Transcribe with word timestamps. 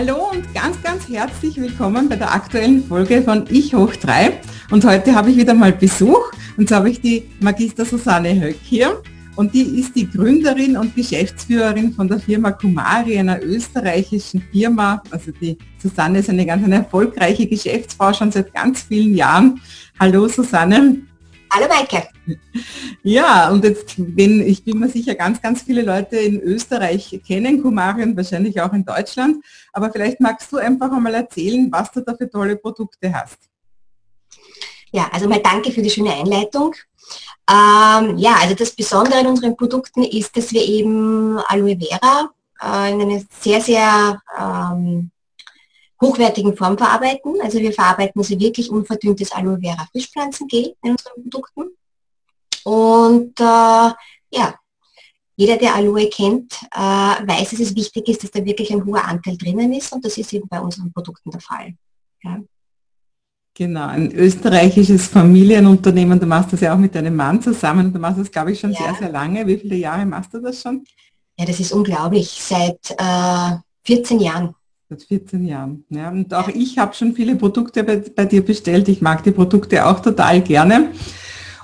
Hallo 0.00 0.30
und 0.32 0.54
ganz, 0.54 0.82
ganz 0.82 1.10
herzlich 1.10 1.60
willkommen 1.60 2.08
bei 2.08 2.16
der 2.16 2.32
aktuellen 2.32 2.82
Folge 2.82 3.20
von 3.20 3.44
Ich 3.50 3.74
hoch 3.74 3.94
3. 3.94 4.40
Und 4.70 4.82
heute 4.86 5.14
habe 5.14 5.30
ich 5.30 5.36
wieder 5.36 5.52
mal 5.52 5.72
Besuch 5.72 6.32
und 6.56 6.70
so 6.70 6.76
habe 6.76 6.88
ich 6.88 7.02
die 7.02 7.28
Magister 7.38 7.84
Susanne 7.84 8.34
Höck 8.40 8.56
hier. 8.62 9.02
Und 9.36 9.52
die 9.52 9.60
ist 9.60 9.94
die 9.94 10.08
Gründerin 10.08 10.78
und 10.78 10.96
Geschäftsführerin 10.96 11.92
von 11.92 12.08
der 12.08 12.18
Firma 12.18 12.52
Kumari, 12.52 13.18
einer 13.18 13.42
österreichischen 13.42 14.40
Firma. 14.50 15.02
Also 15.10 15.32
die 15.32 15.58
Susanne 15.76 16.20
ist 16.20 16.30
eine 16.30 16.46
ganz 16.46 16.64
eine 16.64 16.76
erfolgreiche 16.76 17.46
Geschäftsfrau 17.46 18.14
schon 18.14 18.32
seit 18.32 18.54
ganz 18.54 18.84
vielen 18.84 19.14
Jahren. 19.14 19.60
Hallo 19.98 20.28
Susanne. 20.28 21.02
Hallo 21.52 21.66
Maike. 21.68 22.08
Ja, 23.02 23.50
und 23.50 23.64
jetzt 23.64 23.94
wenn 23.98 24.40
ich 24.46 24.64
bin 24.64 24.78
mir 24.78 24.88
sicher, 24.88 25.14
ganz, 25.16 25.42
ganz 25.42 25.62
viele 25.62 25.82
Leute 25.82 26.16
in 26.16 26.40
Österreich 26.40 27.20
kennen 27.26 27.60
Kumari 27.60 28.02
und 28.02 28.16
wahrscheinlich 28.16 28.60
auch 28.60 28.72
in 28.72 28.84
Deutschland. 28.84 29.44
Aber 29.72 29.90
vielleicht 29.90 30.20
magst 30.20 30.52
du 30.52 30.58
einfach 30.58 30.92
einmal 30.92 31.14
erzählen, 31.14 31.70
was 31.72 31.90
du 31.90 32.02
da 32.02 32.14
für 32.14 32.30
tolle 32.30 32.56
Produkte 32.56 33.12
hast. 33.12 33.38
Ja, 34.92 35.08
also 35.12 35.28
mal 35.28 35.40
danke 35.42 35.72
für 35.72 35.82
die 35.82 35.90
schöne 35.90 36.12
Einleitung. 36.12 36.74
Ähm, 37.50 38.16
ja, 38.18 38.36
also 38.40 38.54
das 38.54 38.72
Besondere 38.72 39.18
an 39.18 39.26
unseren 39.26 39.56
Produkten 39.56 40.04
ist, 40.04 40.36
dass 40.36 40.52
wir 40.52 40.62
eben 40.62 41.38
Aloe 41.48 41.76
Vera 41.76 42.30
äh, 42.62 42.92
in 42.92 43.00
einer 43.00 43.22
sehr, 43.40 43.60
sehr 43.60 44.20
ähm, 44.38 45.10
hochwertigen 46.00 46.56
Form 46.56 46.78
verarbeiten. 46.78 47.34
Also 47.42 47.58
wir 47.58 47.72
verarbeiten 47.72 48.22
sie 48.22 48.38
wirklich 48.38 48.70
unverdünntes 48.70 49.32
Aloe 49.32 49.58
Vera 49.60 49.86
Frischpflanzengel 49.92 50.74
in 50.82 50.90
unseren 50.90 51.22
Produkten. 51.22 51.76
Und 52.64 53.40
äh, 53.40 53.92
ja, 54.32 54.54
jeder, 55.36 55.56
der 55.56 55.74
Aloe 55.74 56.08
kennt, 56.10 56.52
äh, 56.72 56.78
weiß, 56.78 57.50
dass 57.50 57.60
es 57.60 57.74
wichtig 57.74 58.08
ist, 58.08 58.22
dass 58.22 58.30
da 58.30 58.44
wirklich 58.44 58.70
ein 58.72 58.84
hoher 58.84 59.04
Anteil 59.04 59.36
drinnen 59.38 59.72
ist 59.72 59.92
und 59.92 60.04
das 60.04 60.18
ist 60.18 60.32
eben 60.32 60.46
bei 60.48 60.60
unseren 60.60 60.92
Produkten 60.92 61.30
der 61.30 61.40
Fall. 61.40 61.74
Ja. 62.22 62.40
Genau, 63.54 63.86
ein 63.86 64.12
österreichisches 64.12 65.08
Familienunternehmen. 65.08 66.20
Du 66.20 66.26
machst 66.26 66.52
das 66.52 66.60
ja 66.60 66.74
auch 66.74 66.78
mit 66.78 66.94
deinem 66.94 67.16
Mann 67.16 67.42
zusammen 67.42 67.86
und 67.86 67.94
du 67.94 67.98
machst 67.98 68.18
das, 68.18 68.30
glaube 68.30 68.52
ich, 68.52 68.60
schon 68.60 68.72
ja. 68.72 68.78
sehr, 68.80 68.94
sehr 68.94 69.08
lange. 69.10 69.46
Wie 69.46 69.56
viele 69.56 69.76
Jahre 69.76 70.06
machst 70.06 70.32
du 70.32 70.40
das 70.40 70.62
schon? 70.62 70.84
Ja, 71.38 71.46
das 71.46 71.58
ist 71.58 71.72
unglaublich. 71.72 72.28
Seit 72.28 72.78
äh, 72.98 73.56
14 73.84 74.20
Jahren. 74.20 74.54
Seit 74.90 75.04
14 75.04 75.46
Jahren. 75.46 75.84
Ja, 75.88 76.10
und 76.10 76.34
auch 76.34 76.48
ich 76.48 76.76
habe 76.76 76.94
schon 76.94 77.14
viele 77.14 77.36
Produkte 77.36 77.84
bei, 77.84 77.98
bei, 77.98 78.24
dir 78.24 78.44
bestellt. 78.44 78.88
Ich 78.88 79.00
mag 79.00 79.22
die 79.22 79.30
Produkte 79.30 79.86
auch 79.86 80.00
total 80.00 80.40
gerne. 80.40 80.90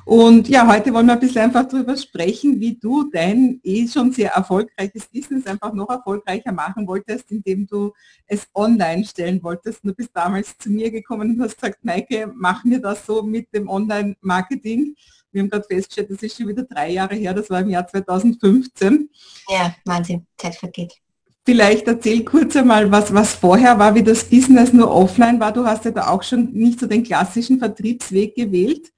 Und 0.04 0.48
ja, 0.48 0.64
heute 0.68 0.94
wollen 0.94 1.06
wir 1.06 1.14
ein 1.14 1.18
bisschen 1.18 1.42
einfach 1.42 1.66
darüber 1.66 1.96
sprechen, 1.96 2.60
wie 2.60 2.76
du 2.76 3.10
dein 3.10 3.58
eh 3.64 3.88
schon 3.88 4.12
sehr 4.12 4.30
erfolgreiches 4.30 5.08
Business 5.08 5.44
einfach 5.44 5.72
noch 5.72 5.90
erfolgreicher 5.90 6.52
machen 6.52 6.86
wolltest, 6.86 7.32
indem 7.32 7.66
du 7.66 7.92
es 8.28 8.46
online 8.54 9.04
stellen 9.04 9.42
wolltest. 9.42 9.80
Du 9.82 9.92
bist 9.92 10.10
damals 10.14 10.56
zu 10.56 10.70
mir 10.70 10.92
gekommen 10.92 11.32
und 11.32 11.40
hast 11.42 11.60
gesagt, 11.60 11.84
Maike, 11.84 12.32
machen 12.32 12.70
wir 12.70 12.80
das 12.80 13.04
so 13.04 13.24
mit 13.24 13.52
dem 13.52 13.68
Online-Marketing. 13.68 14.94
Wir 15.32 15.42
haben 15.42 15.50
gerade 15.50 15.66
festgestellt, 15.68 16.12
das 16.12 16.22
ist 16.22 16.36
schon 16.36 16.46
wieder 16.46 16.62
drei 16.62 16.92
Jahre 16.92 17.16
her, 17.16 17.34
das 17.34 17.50
war 17.50 17.58
im 17.58 17.70
Jahr 17.70 17.88
2015. 17.88 19.10
Ja, 19.48 19.74
Wahnsinn, 19.84 20.24
Zeit 20.38 20.54
vergeht. 20.54 21.00
Vielleicht 21.46 21.86
erzähl 21.86 22.24
kurz 22.24 22.56
einmal, 22.56 22.90
was, 22.90 23.14
was 23.14 23.34
vorher 23.34 23.78
war, 23.78 23.94
wie 23.94 24.02
das 24.02 24.24
Business 24.24 24.72
nur 24.72 24.90
offline 24.90 25.38
war. 25.38 25.52
Du 25.52 25.64
hast 25.64 25.84
ja 25.84 25.92
da 25.92 26.08
auch 26.08 26.24
schon 26.24 26.52
nicht 26.52 26.80
so 26.80 26.88
den 26.88 27.04
klassischen 27.04 27.60
Vertriebsweg 27.60 28.34
gewählt, 28.34 28.92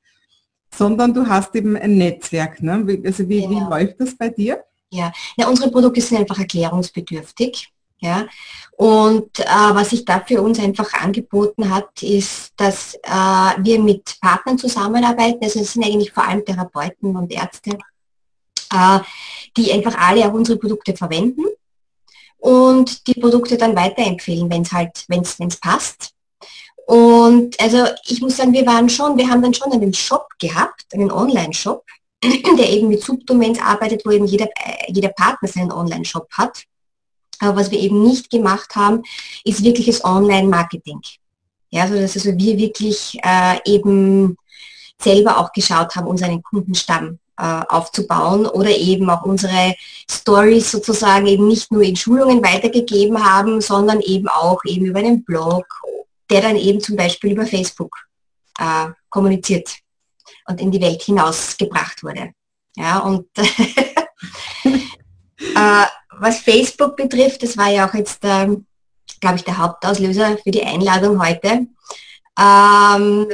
sondern 0.74 1.12
du 1.12 1.26
hast 1.26 1.54
eben 1.54 1.76
ein 1.76 1.98
Netzwerk. 1.98 2.62
Ne? 2.62 3.00
Also 3.04 3.28
wie, 3.28 3.42
genau. 3.42 3.50
wie 3.50 3.70
läuft 3.70 4.00
das 4.00 4.16
bei 4.16 4.30
dir? 4.30 4.64
Ja. 4.90 5.12
ja, 5.36 5.46
unsere 5.46 5.70
Produkte 5.70 6.00
sind 6.00 6.16
einfach 6.16 6.38
erklärungsbedürftig. 6.38 7.68
Ja, 8.00 8.26
und 8.76 9.40
äh, 9.40 9.44
was 9.44 9.90
sich 9.90 10.04
da 10.04 10.20
für 10.20 10.40
uns 10.40 10.60
einfach 10.60 10.94
angeboten 10.94 11.68
hat, 11.68 12.00
ist, 12.00 12.52
dass 12.56 12.94
äh, 12.94 13.08
wir 13.58 13.80
mit 13.80 14.18
Partnern 14.20 14.56
zusammenarbeiten. 14.56 15.40
Also 15.42 15.60
es 15.60 15.72
sind 15.72 15.84
eigentlich 15.84 16.12
vor 16.12 16.24
allem 16.24 16.44
Therapeuten 16.44 17.16
und 17.16 17.32
Ärzte, 17.32 17.76
äh, 18.72 19.00
die 19.56 19.72
einfach 19.72 19.98
alle 19.98 20.26
auch 20.26 20.32
unsere 20.32 20.58
Produkte 20.58 20.96
verwenden 20.96 21.42
und 22.38 23.06
die 23.06 23.14
Produkte 23.14 23.56
dann 23.56 23.76
weiterempfehlen, 23.76 24.50
wenn 24.50 24.62
es 24.62 24.72
halt, 24.72 25.04
wenn 25.08 25.22
es 25.22 25.60
passt. 25.60 26.12
Und 26.86 27.60
also 27.60 27.84
ich 28.06 28.20
muss 28.20 28.36
sagen, 28.38 28.52
wir 28.52 28.64
waren 28.64 28.88
schon, 28.88 29.18
wir 29.18 29.28
haben 29.28 29.42
dann 29.42 29.52
schon 29.52 29.72
einen 29.72 29.92
Shop 29.92 30.26
gehabt, 30.38 30.86
einen 30.94 31.10
Online-Shop, 31.10 31.84
der 32.24 32.70
eben 32.70 32.88
mit 32.88 33.02
Subdomains 33.02 33.60
arbeitet, 33.60 34.06
wo 34.06 34.10
eben 34.10 34.26
jeder, 34.26 34.46
äh, 34.46 34.90
jeder 34.90 35.10
Partner 35.10 35.48
seinen 35.48 35.72
Online-Shop 35.72 36.28
hat. 36.32 36.64
Aber 37.40 37.56
was 37.56 37.70
wir 37.70 37.78
eben 37.78 38.02
nicht 38.02 38.30
gemacht 38.30 38.74
haben, 38.74 39.02
ist 39.44 39.62
wirkliches 39.62 40.04
Online-Marketing. 40.04 41.00
Ja, 41.70 41.82
also 41.82 41.94
dass 41.96 42.16
also 42.16 42.36
wir 42.36 42.56
wirklich 42.56 43.18
äh, 43.22 43.58
eben 43.66 44.36
selber 44.98 45.38
auch 45.38 45.52
geschaut 45.52 45.94
haben, 45.94 46.06
unseren 46.06 46.42
Kundenstamm 46.42 47.18
aufzubauen 47.42 48.46
oder 48.46 48.70
eben 48.70 49.08
auch 49.10 49.22
unsere 49.22 49.74
Stories 50.10 50.70
sozusagen 50.70 51.26
eben 51.26 51.46
nicht 51.46 51.70
nur 51.70 51.82
in 51.82 51.96
Schulungen 51.96 52.42
weitergegeben 52.42 53.24
haben, 53.24 53.60
sondern 53.60 54.00
eben 54.00 54.28
auch 54.28 54.60
eben 54.64 54.86
über 54.86 54.98
einen 54.98 55.24
Blog, 55.24 55.66
der 56.30 56.42
dann 56.42 56.56
eben 56.56 56.80
zum 56.80 56.96
Beispiel 56.96 57.32
über 57.32 57.46
Facebook 57.46 57.94
äh, 58.58 58.88
kommuniziert 59.08 59.78
und 60.48 60.60
in 60.60 60.70
die 60.70 60.80
Welt 60.80 61.02
hinausgebracht 61.02 62.02
wurde. 62.02 62.32
Ja, 62.76 62.98
und 62.98 63.26
äh, 63.36 63.44
was 66.20 66.40
Facebook 66.40 66.96
betrifft, 66.96 67.42
das 67.42 67.56
war 67.56 67.68
ja 67.68 67.88
auch 67.88 67.94
jetzt, 67.94 68.20
ähm, 68.22 68.66
glaube 69.20 69.36
ich, 69.36 69.44
der 69.44 69.58
Hauptauslöser 69.58 70.38
für 70.38 70.50
die 70.50 70.64
Einladung 70.64 71.24
heute. 71.24 71.66
Ähm, 72.38 73.28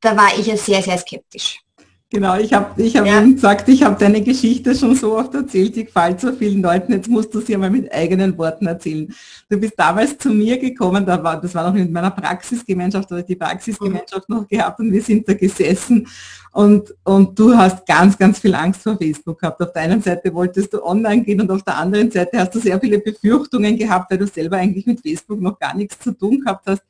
da 0.00 0.16
war 0.16 0.38
ich 0.38 0.46
ja 0.46 0.56
sehr, 0.56 0.82
sehr 0.82 0.98
skeptisch. 0.98 1.60
Genau, 2.08 2.38
ich 2.38 2.52
habe 2.52 2.80
ich 2.80 2.96
hab 2.96 3.04
ja. 3.04 3.20
gesagt, 3.20 3.68
ich 3.68 3.82
habe 3.82 3.98
deine 3.98 4.22
Geschichte 4.22 4.76
schon 4.76 4.94
so 4.94 5.18
oft 5.18 5.34
erzählt, 5.34 5.74
die 5.74 5.86
gefällt 5.86 6.20
so 6.20 6.30
vielen 6.30 6.62
Leuten, 6.62 6.92
jetzt 6.92 7.08
musst 7.08 7.34
du 7.34 7.40
sie 7.40 7.54
einmal 7.54 7.70
mit 7.70 7.92
eigenen 7.92 8.38
Worten 8.38 8.68
erzählen. 8.68 9.12
Du 9.48 9.58
bist 9.58 9.74
damals 9.76 10.16
zu 10.16 10.28
mir 10.28 10.56
gekommen, 10.56 11.04
da 11.04 11.20
war, 11.20 11.40
das 11.40 11.52
war 11.56 11.68
noch 11.68 11.76
in 11.76 11.90
meiner 11.90 12.12
Praxisgemeinschaft, 12.12 13.10
ich 13.10 13.24
die 13.24 13.34
Praxisgemeinschaft 13.34 14.28
mhm. 14.28 14.36
noch 14.36 14.46
gehabt 14.46 14.78
und 14.78 14.92
wir 14.92 15.02
sind 15.02 15.28
da 15.28 15.34
gesessen 15.34 16.06
und, 16.52 16.94
und 17.02 17.36
du 17.36 17.56
hast 17.56 17.84
ganz, 17.84 18.16
ganz 18.16 18.38
viel 18.38 18.54
Angst 18.54 18.82
vor 18.82 18.96
Facebook 18.96 19.40
gehabt. 19.40 19.60
Auf 19.60 19.72
der 19.72 19.82
einen 19.82 20.00
Seite 20.00 20.32
wolltest 20.32 20.74
du 20.74 20.84
online 20.84 21.24
gehen 21.24 21.40
und 21.40 21.50
auf 21.50 21.64
der 21.64 21.76
anderen 21.76 22.08
Seite 22.12 22.38
hast 22.38 22.54
du 22.54 22.60
sehr 22.60 22.78
viele 22.78 23.00
Befürchtungen 23.00 23.76
gehabt, 23.76 24.12
weil 24.12 24.18
du 24.18 24.28
selber 24.28 24.58
eigentlich 24.58 24.86
mit 24.86 25.00
Facebook 25.00 25.40
noch 25.40 25.58
gar 25.58 25.74
nichts 25.74 25.98
zu 25.98 26.12
tun 26.12 26.40
gehabt 26.40 26.66
hast 26.68 26.82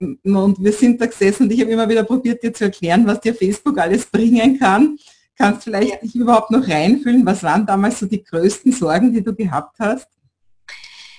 und 0.00 0.56
wir 0.58 0.72
sind 0.72 1.00
da 1.00 1.06
gesessen 1.06 1.44
und 1.44 1.52
ich 1.52 1.60
habe 1.60 1.70
immer 1.70 1.88
wieder 1.88 2.04
probiert, 2.04 2.42
dir 2.42 2.52
zu 2.52 2.64
erklären, 2.64 3.06
was 3.06 3.20
dir 3.20 3.34
Facebook 3.34 3.78
alles 3.78 4.06
bringen 4.06 4.58
kann. 4.58 4.98
Kannst 5.36 5.64
vielleicht 5.64 6.02
dich 6.02 6.14
überhaupt 6.14 6.50
noch 6.50 6.66
reinfühlen? 6.66 7.26
Was 7.26 7.42
waren 7.42 7.66
damals 7.66 7.98
so 7.98 8.06
die 8.06 8.22
größten 8.22 8.72
Sorgen, 8.72 9.12
die 9.12 9.22
du 9.22 9.34
gehabt 9.34 9.78
hast? 9.78 10.08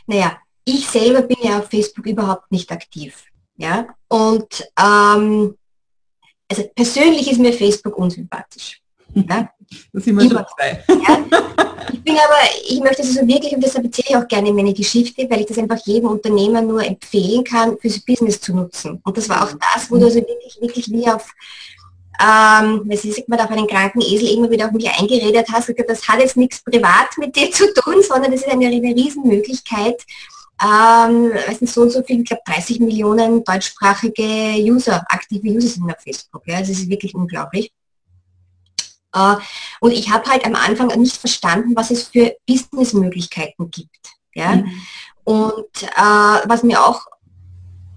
Naja, 0.07 0.37
ich 0.63 0.87
selber 0.87 1.21
bin 1.21 1.37
ja 1.41 1.59
auf 1.59 1.69
Facebook 1.69 2.05
überhaupt 2.05 2.51
nicht 2.51 2.71
aktiv. 2.71 3.25
Ja, 3.57 3.87
und 4.07 4.69
ähm, 4.79 5.55
also 6.49 6.63
persönlich 6.75 7.31
ist 7.31 7.39
mir 7.39 7.53
Facebook 7.53 7.97
unsympathisch. 7.97 8.81
Ja? 9.13 9.49
Da 9.93 9.99
sind 9.99 10.15
wir 10.15 10.29
schon 10.29 10.45
zwei. 10.55 10.83
Ich 11.93 12.03
bin 12.03 12.15
aber, 12.15 12.49
ich 12.67 12.79
möchte 12.79 13.01
es 13.01 13.09
also 13.09 13.27
wirklich, 13.27 13.53
und 13.53 13.63
deshalb 13.63 13.85
erzähle 13.85 14.07
ich 14.09 14.15
auch 14.17 14.27
gerne 14.27 14.51
meine 14.51 14.73
Geschichte, 14.73 15.27
weil 15.29 15.41
ich 15.41 15.47
das 15.47 15.57
einfach 15.57 15.77
jedem 15.85 16.09
Unternehmer 16.09 16.61
nur 16.61 16.83
empfehlen 16.83 17.43
kann, 17.43 17.77
fürs 17.79 17.99
Business 17.99 18.41
zu 18.41 18.55
nutzen. 18.55 18.99
Und 19.03 19.17
das 19.17 19.29
war 19.29 19.43
auch 19.43 19.51
das, 19.51 19.89
wo 19.89 19.97
du 19.97 20.05
also 20.05 20.19
wirklich, 20.19 20.57
wirklich 20.59 20.91
wie 20.91 21.07
auf, 21.07 21.31
ähm, 22.19 22.83
wie 22.85 23.11
sagt 23.11 23.29
man, 23.29 23.39
auf 23.39 23.49
einen 23.49 23.67
kranken 23.67 24.01
Esel 24.01 24.29
immer 24.29 24.49
wieder 24.49 24.65
auf 24.65 24.71
mich 24.71 24.89
eingeredet 24.89 25.47
hast. 25.51 25.73
Das 25.87 26.07
hat 26.07 26.19
jetzt 26.19 26.37
nichts 26.37 26.63
privat 26.63 27.17
mit 27.17 27.35
dir 27.35 27.51
zu 27.51 27.73
tun, 27.73 28.01
sondern 28.01 28.31
das 28.31 28.41
ist 28.41 28.49
eine, 28.49 28.67
eine 28.67 28.95
Riesenmöglichkeit, 28.95 30.03
ähm, 30.61 31.31
weiß 31.33 31.61
nicht, 31.61 31.73
so 31.73 31.81
und 31.81 31.91
so 31.91 32.01
viel, 32.03 32.21
ich 32.21 32.27
glaube 32.27 32.43
30 32.45 32.79
Millionen 32.79 33.43
deutschsprachige 33.43 34.55
User, 34.59 35.03
aktive 35.09 35.47
User 35.47 35.67
sind 35.67 35.91
auf 35.91 36.01
Facebook. 36.01 36.43
Ja, 36.47 36.59
das 36.59 36.69
ist 36.69 36.89
wirklich 36.89 37.13
unglaublich. 37.13 37.71
Äh, 39.15 39.35
und 39.79 39.91
ich 39.91 40.11
habe 40.11 40.29
halt 40.29 40.45
am 40.45 40.55
Anfang 40.55 40.87
nicht 40.99 41.17
verstanden, 41.17 41.75
was 41.75 41.91
es 41.91 42.09
für 42.09 42.35
Businessmöglichkeiten 42.47 43.71
gibt. 43.71 44.11
Ja? 44.33 44.57
Mhm. 44.57 44.81
Und 45.23 45.83
äh, 45.83 46.47
was 46.47 46.63
mir 46.63 46.85
auch 46.85 47.05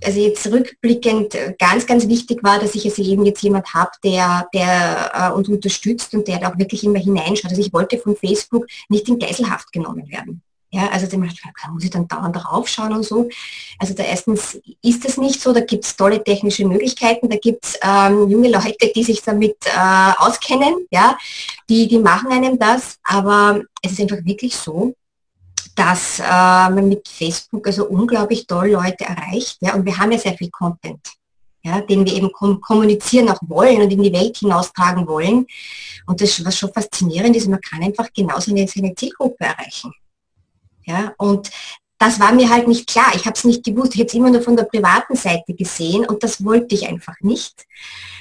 also 0.04 0.20
jetzt 0.20 0.46
rückblickend 0.46 1.36
ganz, 1.58 1.86
ganz 1.86 2.06
wichtig 2.06 2.42
war, 2.42 2.58
dass 2.58 2.74
ich 2.74 2.84
also 2.84 3.02
eben 3.02 3.24
jetzt 3.24 3.42
jemand 3.42 3.74
habe, 3.74 3.90
der, 4.04 4.46
der 4.54 5.10
äh, 5.12 5.32
uns 5.32 5.48
unterstützt 5.48 6.14
und 6.14 6.28
der 6.28 6.38
da 6.38 6.52
auch 6.52 6.58
wirklich 6.58 6.84
immer 6.84 7.00
hineinschaut. 7.00 7.50
Also 7.50 7.60
ich 7.60 7.72
wollte 7.72 7.98
von 7.98 8.16
Facebook 8.16 8.66
nicht 8.88 9.08
in 9.08 9.18
Geiselhaft 9.18 9.72
genommen 9.72 10.08
werden. 10.08 10.42
Ja, 10.70 10.88
also 10.88 11.06
dem 11.06 11.20
muss 11.20 11.84
ich 11.84 11.90
dann 11.90 12.08
dauernd 12.08 12.36
darauf 12.36 12.68
schauen 12.68 12.92
und 12.92 13.02
so. 13.02 13.28
Also 13.78 13.94
da 13.94 14.02
erstens 14.02 14.60
ist 14.82 15.04
es 15.06 15.16
nicht 15.16 15.40
so, 15.40 15.54
da 15.54 15.60
gibt 15.60 15.84
es 15.84 15.96
tolle 15.96 16.22
technische 16.22 16.66
Möglichkeiten, 16.66 17.30
da 17.30 17.36
gibt 17.36 17.64
es 17.64 17.78
ähm, 17.82 18.28
junge 18.28 18.50
Leute, 18.50 18.92
die 18.94 19.02
sich 19.02 19.22
damit 19.22 19.56
äh, 19.64 20.12
auskennen, 20.18 20.74
ja, 20.90 21.16
die, 21.70 21.88
die 21.88 21.98
machen 21.98 22.30
einem 22.30 22.58
das, 22.58 22.98
aber 23.02 23.62
es 23.80 23.92
ist 23.92 24.00
einfach 24.00 24.22
wirklich 24.24 24.54
so, 24.56 24.94
dass 25.74 26.18
äh, 26.18 26.22
man 26.24 26.88
mit 26.88 27.08
Facebook 27.08 27.66
also 27.66 27.86
unglaublich 27.86 28.46
toll 28.46 28.72
Leute 28.72 29.04
erreicht, 29.04 29.56
ja, 29.62 29.74
und 29.74 29.86
wir 29.86 29.96
haben 29.96 30.12
ja 30.12 30.18
sehr 30.18 30.36
viel 30.36 30.50
Content. 30.50 31.00
Ja, 31.64 31.80
den 31.80 32.06
wir 32.06 32.12
eben 32.14 32.30
kom 32.32 32.60
kommunizieren 32.60 33.28
auch 33.28 33.40
wollen 33.42 33.82
und 33.82 33.92
in 33.92 34.00
die 34.00 34.12
Welt 34.12 34.36
hinaustragen 34.36 35.08
wollen. 35.08 35.44
Und 36.06 36.20
das, 36.20 36.42
was 36.44 36.56
schon 36.56 36.72
faszinierend 36.72 37.34
ist, 37.36 37.48
man 37.48 37.60
kann 37.60 37.82
einfach 37.82 38.06
genau 38.14 38.38
seine, 38.38 38.66
seine 38.68 38.94
Zielgruppe 38.94 39.44
erreichen. 39.44 39.92
Ja, 40.88 41.12
und 41.18 41.50
das 41.98 42.18
war 42.20 42.32
mir 42.32 42.48
halt 42.48 42.68
nicht 42.68 42.88
klar. 42.88 43.12
Ich 43.14 43.26
habe 43.26 43.34
es 43.36 43.44
nicht 43.44 43.64
gewusst. 43.64 43.94
Ich 43.94 44.00
habe 44.00 44.08
es 44.08 44.14
immer 44.14 44.30
nur 44.30 44.40
von 44.40 44.56
der 44.56 44.64
privaten 44.64 45.16
Seite 45.16 45.52
gesehen 45.52 46.06
und 46.06 46.22
das 46.22 46.44
wollte 46.44 46.74
ich 46.74 46.88
einfach 46.88 47.16
nicht. 47.20 47.66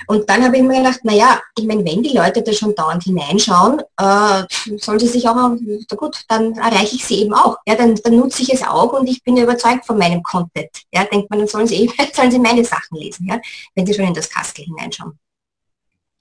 Und 0.08 0.30
dann 0.30 0.44
habe 0.44 0.58
ich 0.58 0.64
mir 0.64 0.80
gedacht, 0.80 1.02
naja, 1.04 1.42
ich 1.58 1.66
meine, 1.66 1.86
wenn 1.86 2.02
die 2.02 2.18
Leute 2.18 2.42
da 2.42 2.52
schon 2.54 2.74
dauernd 2.74 3.04
hineinschauen, 3.04 3.82
äh, 3.98 4.44
sollen 4.78 5.00
sie 5.00 5.08
sich 5.08 5.28
auch, 5.28 5.36
na 5.36 5.96
gut, 5.96 6.24
dann 6.28 6.54
erreiche 6.56 6.96
ich 6.96 7.06
sie 7.06 7.22
eben 7.22 7.34
auch. 7.34 7.58
Ja, 7.68 7.76
dann, 7.76 7.96
dann 7.96 8.16
nutze 8.16 8.42
ich 8.42 8.54
es 8.54 8.64
auch 8.64 8.94
und 8.94 9.08
ich 9.08 9.24
bin 9.24 9.38
überzeugt 9.38 9.86
von 9.86 9.98
meinem 9.98 10.24
Content. 10.24 10.72
Ja, 10.92 11.04
denkt 11.04 11.30
man, 11.30 11.40
dann 11.40 11.48
sollen 11.48 11.68
sie 11.68 11.76
eben, 11.76 11.94
sollen 12.14 12.32
sie 12.32 12.40
meine 12.40 12.66
Sachen 12.66 12.98
lesen, 12.98 13.28
ja, 13.28 13.40
wenn 13.76 13.86
sie 13.86 13.94
schon 13.94 14.06
in 14.06 14.14
das 14.14 14.30
Kastel 14.30 14.66
hineinschauen. 14.66 15.20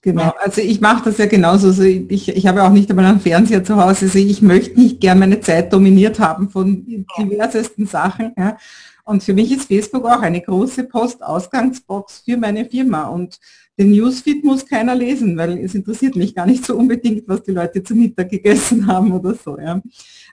Genau, 0.06 0.32
also 0.38 0.60
ich 0.60 0.80
mache 0.80 1.06
das 1.06 1.18
ja 1.18 1.26
genauso. 1.26 1.66
Also 1.66 1.82
ich, 1.82 2.28
ich 2.28 2.46
habe 2.46 2.62
auch 2.62 2.70
nicht 2.70 2.88
einmal 2.88 3.06
einen 3.06 3.18
Fernseher 3.18 3.64
zu 3.64 3.74
Hause. 3.74 4.04
Also 4.04 4.20
ich 4.20 4.40
möchte 4.40 4.78
nicht 4.78 5.00
gern 5.00 5.18
meine 5.18 5.40
Zeit 5.40 5.72
dominiert 5.72 6.20
haben 6.20 6.48
von 6.48 7.04
diversesten 7.18 7.88
Sachen. 7.88 8.32
Ja. 8.38 8.56
Und 9.02 9.24
für 9.24 9.34
mich 9.34 9.50
ist 9.50 9.66
Facebook 9.66 10.04
auch 10.04 10.20
eine 10.20 10.40
große 10.40 10.84
Postausgangsbox 10.84 12.22
für 12.24 12.36
meine 12.36 12.66
Firma. 12.66 13.08
Und 13.08 13.40
den 13.80 13.90
Newsfeed 13.90 14.44
muss 14.44 14.64
keiner 14.64 14.94
lesen, 14.94 15.36
weil 15.36 15.58
es 15.58 15.74
interessiert 15.74 16.14
mich 16.14 16.36
gar 16.36 16.46
nicht 16.46 16.64
so 16.64 16.76
unbedingt, 16.76 17.26
was 17.26 17.42
die 17.42 17.50
Leute 17.50 17.82
zu 17.82 17.96
Mittag 17.96 18.30
gegessen 18.30 18.86
haben 18.86 19.10
oder 19.10 19.34
so. 19.34 19.58
Ja. 19.58 19.82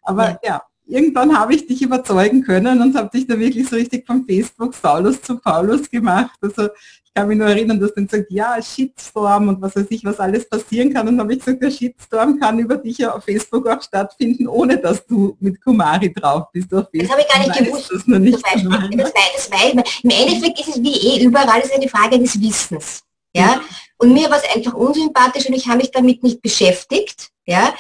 Aber 0.04 0.34
ja, 0.34 0.40
ja 0.44 0.62
irgendwann 0.86 1.36
habe 1.36 1.56
ich 1.56 1.66
dich 1.66 1.82
überzeugen 1.82 2.44
können 2.44 2.80
und 2.80 2.96
habe 2.96 3.10
dich 3.10 3.26
da 3.26 3.40
wirklich 3.40 3.68
so 3.68 3.76
richtig 3.76 4.06
von 4.06 4.24
Facebook 4.26 4.76
Saulus 4.76 5.20
zu 5.24 5.40
Paulus 5.40 5.90
gemacht. 5.90 6.38
Also 6.42 6.70
kann 7.14 7.28
mich 7.28 7.38
nur 7.38 7.48
erinnern, 7.48 7.80
dass 7.80 7.94
dann 7.94 8.08
sagt, 8.08 8.32
ja, 8.32 8.60
Shitstorm 8.62 9.50
und 9.50 9.62
was 9.62 9.76
weiß 9.76 9.86
ich, 9.90 10.04
was 10.04 10.20
alles 10.20 10.50
passieren 10.50 10.94
kann. 10.94 11.08
Und 11.08 11.18
dann 11.18 11.26
habe 11.26 11.34
ich 11.34 11.40
gesagt, 11.40 11.62
der 11.62 11.70
Shitstorm 11.70 12.40
kann 12.40 12.58
über 12.58 12.78
dich 12.78 12.98
ja 12.98 13.14
auf 13.14 13.24
Facebook 13.24 13.68
auch 13.68 13.82
stattfinden, 13.82 14.48
ohne 14.48 14.78
dass 14.78 15.06
du 15.06 15.38
mit 15.40 15.62
Kumari 15.64 16.12
drauf 16.14 16.46
bist. 16.52 16.74
Auf 16.74 16.88
das 16.92 17.10
habe 17.10 17.22
ich 17.22 17.28
gar 17.28 17.40
nicht 17.40 17.54
gewusst. 17.54 17.92
Das, 17.94 18.08
noch 18.08 18.20
nicht 18.20 18.44
weiß, 18.44 18.64
das, 18.64 19.14
weiß, 19.14 19.32
das 19.36 19.52
weiß 19.52 19.74
man. 19.76 19.84
Im 20.04 20.10
Endeffekt 20.10 20.60
ist 20.60 20.70
es 20.70 20.82
wie 20.82 20.96
eh 20.96 21.24
überall, 21.24 21.62
ist 21.62 21.74
eine 21.74 21.88
Frage 21.88 22.20
des 22.20 22.40
Wissens. 22.42 23.04
Ja? 23.36 23.62
Und 23.98 24.14
mir 24.14 24.30
war 24.30 24.38
es 24.38 24.56
einfach 24.56 24.74
unsympathisch 24.74 25.46
und 25.46 25.54
ich 25.54 25.68
habe 25.68 25.78
mich 25.78 25.92
damit 25.92 26.24
nicht 26.24 26.42
beschäftigt. 26.42 27.30
Ja? 27.46 27.74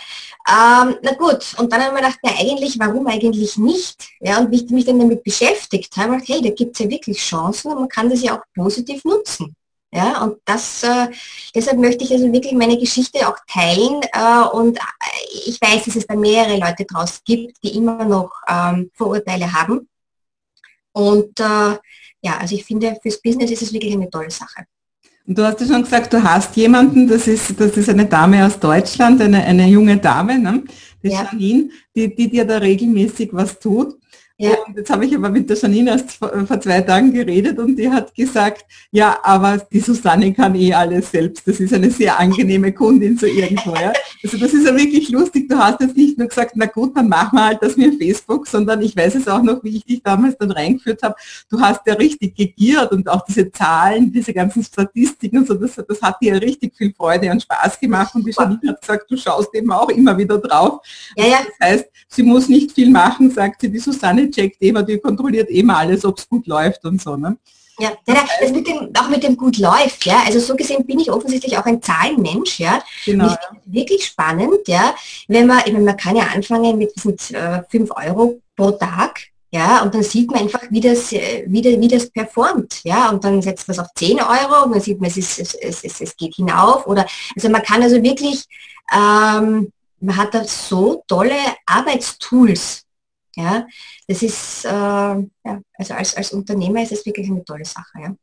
Ähm, 0.46 0.98
na 1.02 1.14
gut, 1.18 1.56
und 1.58 1.72
dann 1.72 1.82
haben 1.82 1.96
wir 1.96 2.02
gedacht, 2.02 2.20
na 2.22 2.32
eigentlich, 2.32 2.78
warum 2.78 3.08
eigentlich 3.08 3.58
nicht? 3.58 4.10
Ja, 4.20 4.40
und 4.40 4.52
wie 4.52 4.66
ich 4.66 4.70
mich 4.72 4.86
dann 4.86 5.00
damit 5.00 5.24
beschäftigt 5.24 5.96
habe, 5.96 6.14
gedacht, 6.14 6.28
hey, 6.28 6.42
da 6.42 6.50
gibt 6.50 6.74
es 6.76 6.80
ja 6.80 6.90
wirklich 6.90 7.18
Chancen 7.20 7.72
und 7.72 7.80
man 7.80 7.88
kann 7.88 8.10
das 8.10 8.22
ja 8.22 8.38
auch 8.38 8.44
positiv 8.54 9.06
nutzen. 9.06 9.56
Ja, 9.94 10.24
und 10.24 10.40
das, 10.46 10.84
äh, 10.84 11.08
deshalb 11.54 11.78
möchte 11.78 12.04
ich 12.04 12.12
also 12.12 12.32
wirklich 12.34 12.54
meine 12.54 12.78
Geschichte 12.78 13.28
auch 13.28 13.38
teilen 13.48 14.02
äh, 14.12 14.48
und 14.52 14.78
äh, 14.78 14.82
ich 15.46 15.62
weiß, 15.62 15.86
dass 15.86 15.96
es 15.96 16.08
da 16.08 16.16
mehrere 16.16 16.58
Leute 16.58 16.84
draus 16.86 17.22
gibt, 17.24 17.64
die 17.64 17.78
immer 17.78 18.04
noch 18.04 18.32
ähm, 18.48 18.90
Vorurteile 18.96 19.54
haben. 19.54 19.88
Und 20.94 21.40
äh, 21.40 21.78
ja, 22.22 22.38
also 22.40 22.56
ich 22.56 22.66
finde, 22.66 22.98
fürs 23.02 23.22
Business 23.22 23.52
ist 23.52 23.62
es 23.62 23.74
wirklich 23.74 23.94
eine 23.94 24.10
tolle 24.10 24.32
Sache. 24.32 24.66
Und 25.26 25.38
du 25.38 25.44
hast 25.46 25.62
ja 25.62 25.68
schon 25.68 25.84
gesagt, 25.84 26.12
du 26.12 26.22
hast 26.22 26.56
jemanden, 26.58 27.08
das 27.08 27.28
ist, 27.28 27.60
das 27.60 27.78
ist 27.78 27.90
eine 27.90 28.06
Dame 28.06 28.46
aus 28.46 28.60
Deutschland, 28.60 29.22
eine, 29.22 29.42
eine 29.44 29.68
junge 29.68 29.98
Dame, 29.98 30.38
ne? 30.38 30.64
die 31.02 31.10
ja. 31.10 31.28
Janine, 31.32 31.70
die, 31.96 32.14
die 32.14 32.30
dir 32.30 32.46
da 32.46 32.58
regelmäßig 32.58 33.30
was 33.32 33.60
tut. 33.60 33.96
Ja. 34.44 34.58
Und 34.68 34.76
jetzt 34.76 34.90
habe 34.90 35.06
ich 35.06 35.16
aber 35.16 35.30
mit 35.30 35.50
der 35.50 35.56
Janine 35.56 35.92
erst 35.92 36.12
vor, 36.12 36.32
vor, 36.46 36.60
zwei 36.60 36.82
Tagen 36.82 37.14
geredet 37.14 37.60
und 37.60 37.78
die 37.78 37.90
hat 37.90 38.14
gesagt, 38.14 38.66
ja, 38.92 39.18
aber 39.24 39.58
die 39.72 39.80
Susanne 39.80 40.34
kann 40.34 40.54
eh 40.56 40.74
alles 40.74 41.12
selbst. 41.12 41.48
Das 41.48 41.62
ist 41.62 41.74
eine 41.74 41.90
sehr 41.90 42.20
angenehme 42.20 42.74
Kundin 42.74 43.18
so 43.18 43.26
irgendwo. 43.26 43.74
Ja. 43.76 43.94
Also 44.22 44.38
das 44.38 44.54
ist 44.54 44.66
ja 44.66 44.76
wirklich 44.76 45.10
lustig. 45.10 45.48
Du 45.48 45.58
hast 45.58 45.80
jetzt 45.80 45.96
nicht 45.96 46.18
nur 46.18 46.28
gesagt, 46.28 46.54
na 46.56 46.66
gut, 46.66 46.98
dann 46.98 47.08
machen 47.08 47.38
wir 47.38 47.46
halt 47.46 47.60
das 47.62 47.78
mit 47.78 47.98
Facebook, 47.98 48.46
sondern 48.48 48.82
ich 48.82 48.98
weiß 48.98 49.16
es 49.16 49.30
auch 49.30 49.42
noch, 49.42 49.64
wie 49.64 49.78
ich 49.78 49.86
dich 49.86 50.04
damals 50.04 50.38
dann 50.38 50.52
reingeführt 50.52 51.04
habe. 51.04 51.16
Du 51.50 51.62
hast 51.62 51.82
ja 51.86 51.94
richtig 51.94 52.36
gegiert 52.36 52.92
und 52.92 53.08
auch 53.08 53.24
diese 53.24 53.50
Zahlen, 53.50 54.12
diese 54.12 54.34
ganzen 54.34 54.64
Statistiken 54.64 55.38
und 55.38 55.48
so, 55.48 55.54
das, 55.54 55.76
das 55.76 56.02
hat 56.02 56.18
dir 56.22 56.34
ja 56.34 56.40
richtig 56.40 56.76
viel 56.76 56.94
Freude 56.94 57.32
und 57.32 57.42
Spaß 57.42 57.80
gemacht. 57.80 58.14
Und 58.14 58.28
die 58.28 58.34
Janine 58.38 58.72
hat 58.72 58.82
gesagt, 58.82 59.10
du 59.10 59.16
schaust 59.16 59.56
eben 59.56 59.72
auch 59.72 59.90
immer 59.90 60.18
wieder 60.18 60.38
drauf. 60.38 60.82
Ja, 61.16 61.28
ja. 61.28 61.38
Das 61.60 61.70
heißt, 61.70 61.86
sie 62.10 62.24
muss 62.24 62.50
nicht 62.50 62.74
viel 62.74 62.90
machen, 62.90 63.32
sagt 63.32 63.62
sie, 63.62 63.70
die 63.70 63.80
Susanne 63.80 64.33
Checkt 64.34 64.62
immer, 64.62 64.84
die 64.84 64.98
kontrolliert 64.98 65.50
immer 65.50 65.78
alles, 65.78 66.04
ob 66.06 66.18
es 66.18 66.28
gut 66.28 66.48
läuft 66.48 66.84
und 66.86 67.02
so. 67.02 67.16
Ne? 67.16 67.38
Ja, 67.80 67.92
das, 68.06 68.52
mit 68.52 68.68
dem, 68.68 68.92
auch 68.98 69.10
mit 69.10 69.24
dem 69.24 69.36
gut 69.36 69.58
läuft, 69.58 70.06
ja. 70.06 70.24
Also 70.26 70.40
so 70.40 70.56
gesehen 70.56 70.86
bin 70.86 71.00
ich 71.00 71.12
offensichtlich 71.12 71.58
auch 71.58 71.66
ein 71.66 71.82
Zahlenmensch, 71.82 72.60
ja. 72.60 72.84
Genau. 73.06 73.28
Ja. 73.28 73.38
Wirklich 73.66 74.06
spannend, 74.06 74.68
ja. 74.68 74.94
Wenn 75.28 75.48
man, 75.48 75.62
ich 75.66 75.74
meine, 75.74 75.86
man 75.86 75.98
kann 75.98 76.16
ja 76.16 76.28
anfangen 76.34 76.78
mit, 76.78 76.94
mit 77.04 77.32
äh, 77.32 77.64
5 77.70 77.90
Euro 77.96 78.40
pro 78.56 78.72
Tag, 78.72 79.22
ja, 79.54 79.84
und 79.84 79.94
dann 79.94 80.02
sieht 80.02 80.32
man 80.32 80.42
einfach, 80.42 80.62
wie 80.72 80.82
das, 80.82 81.12
äh, 81.14 81.46
wie, 81.48 81.62
das, 81.62 81.80
wie 81.80 81.88
das 81.88 82.10
performt, 82.10 82.82
ja, 82.84 83.10
und 83.10 83.24
dann 83.24 83.42
setzt 83.42 83.68
man 83.68 83.74
es 83.74 83.80
auf 83.80 83.88
10 83.96 84.20
Euro 84.20 84.66
und 84.66 84.74
dann 84.74 84.82
sieht 84.82 85.00
man, 85.00 85.12
es, 85.12 85.18
ist, 85.18 85.56
es, 85.62 85.84
es, 85.84 86.02
es 86.02 86.16
geht 86.16 86.36
hinauf 86.36 86.88
oder, 86.88 87.06
also 87.36 87.50
man 87.50 87.62
kann 87.62 87.84
also 87.84 88.02
wirklich, 88.02 88.46
ähm, 88.92 89.72
man 90.00 90.18
hat 90.18 90.34
da 90.34 90.44
so 90.44 91.04
tolle 91.08 91.36
Arbeitstools, 91.68 92.83
ja, 93.36 93.66
das 94.08 94.22
ist, 94.22 94.66
äh, 94.66 94.70
ja, 94.70 95.62
also 95.78 95.94
als, 95.94 96.16
als 96.16 96.34
Unternehmer 96.34 96.84
ist 96.84 96.92
es 96.92 97.06
wirklich 97.06 97.30
eine 97.30 97.44
tolle 97.44 97.66
Sache. 97.66 98.00
Ja. 98.02 98.16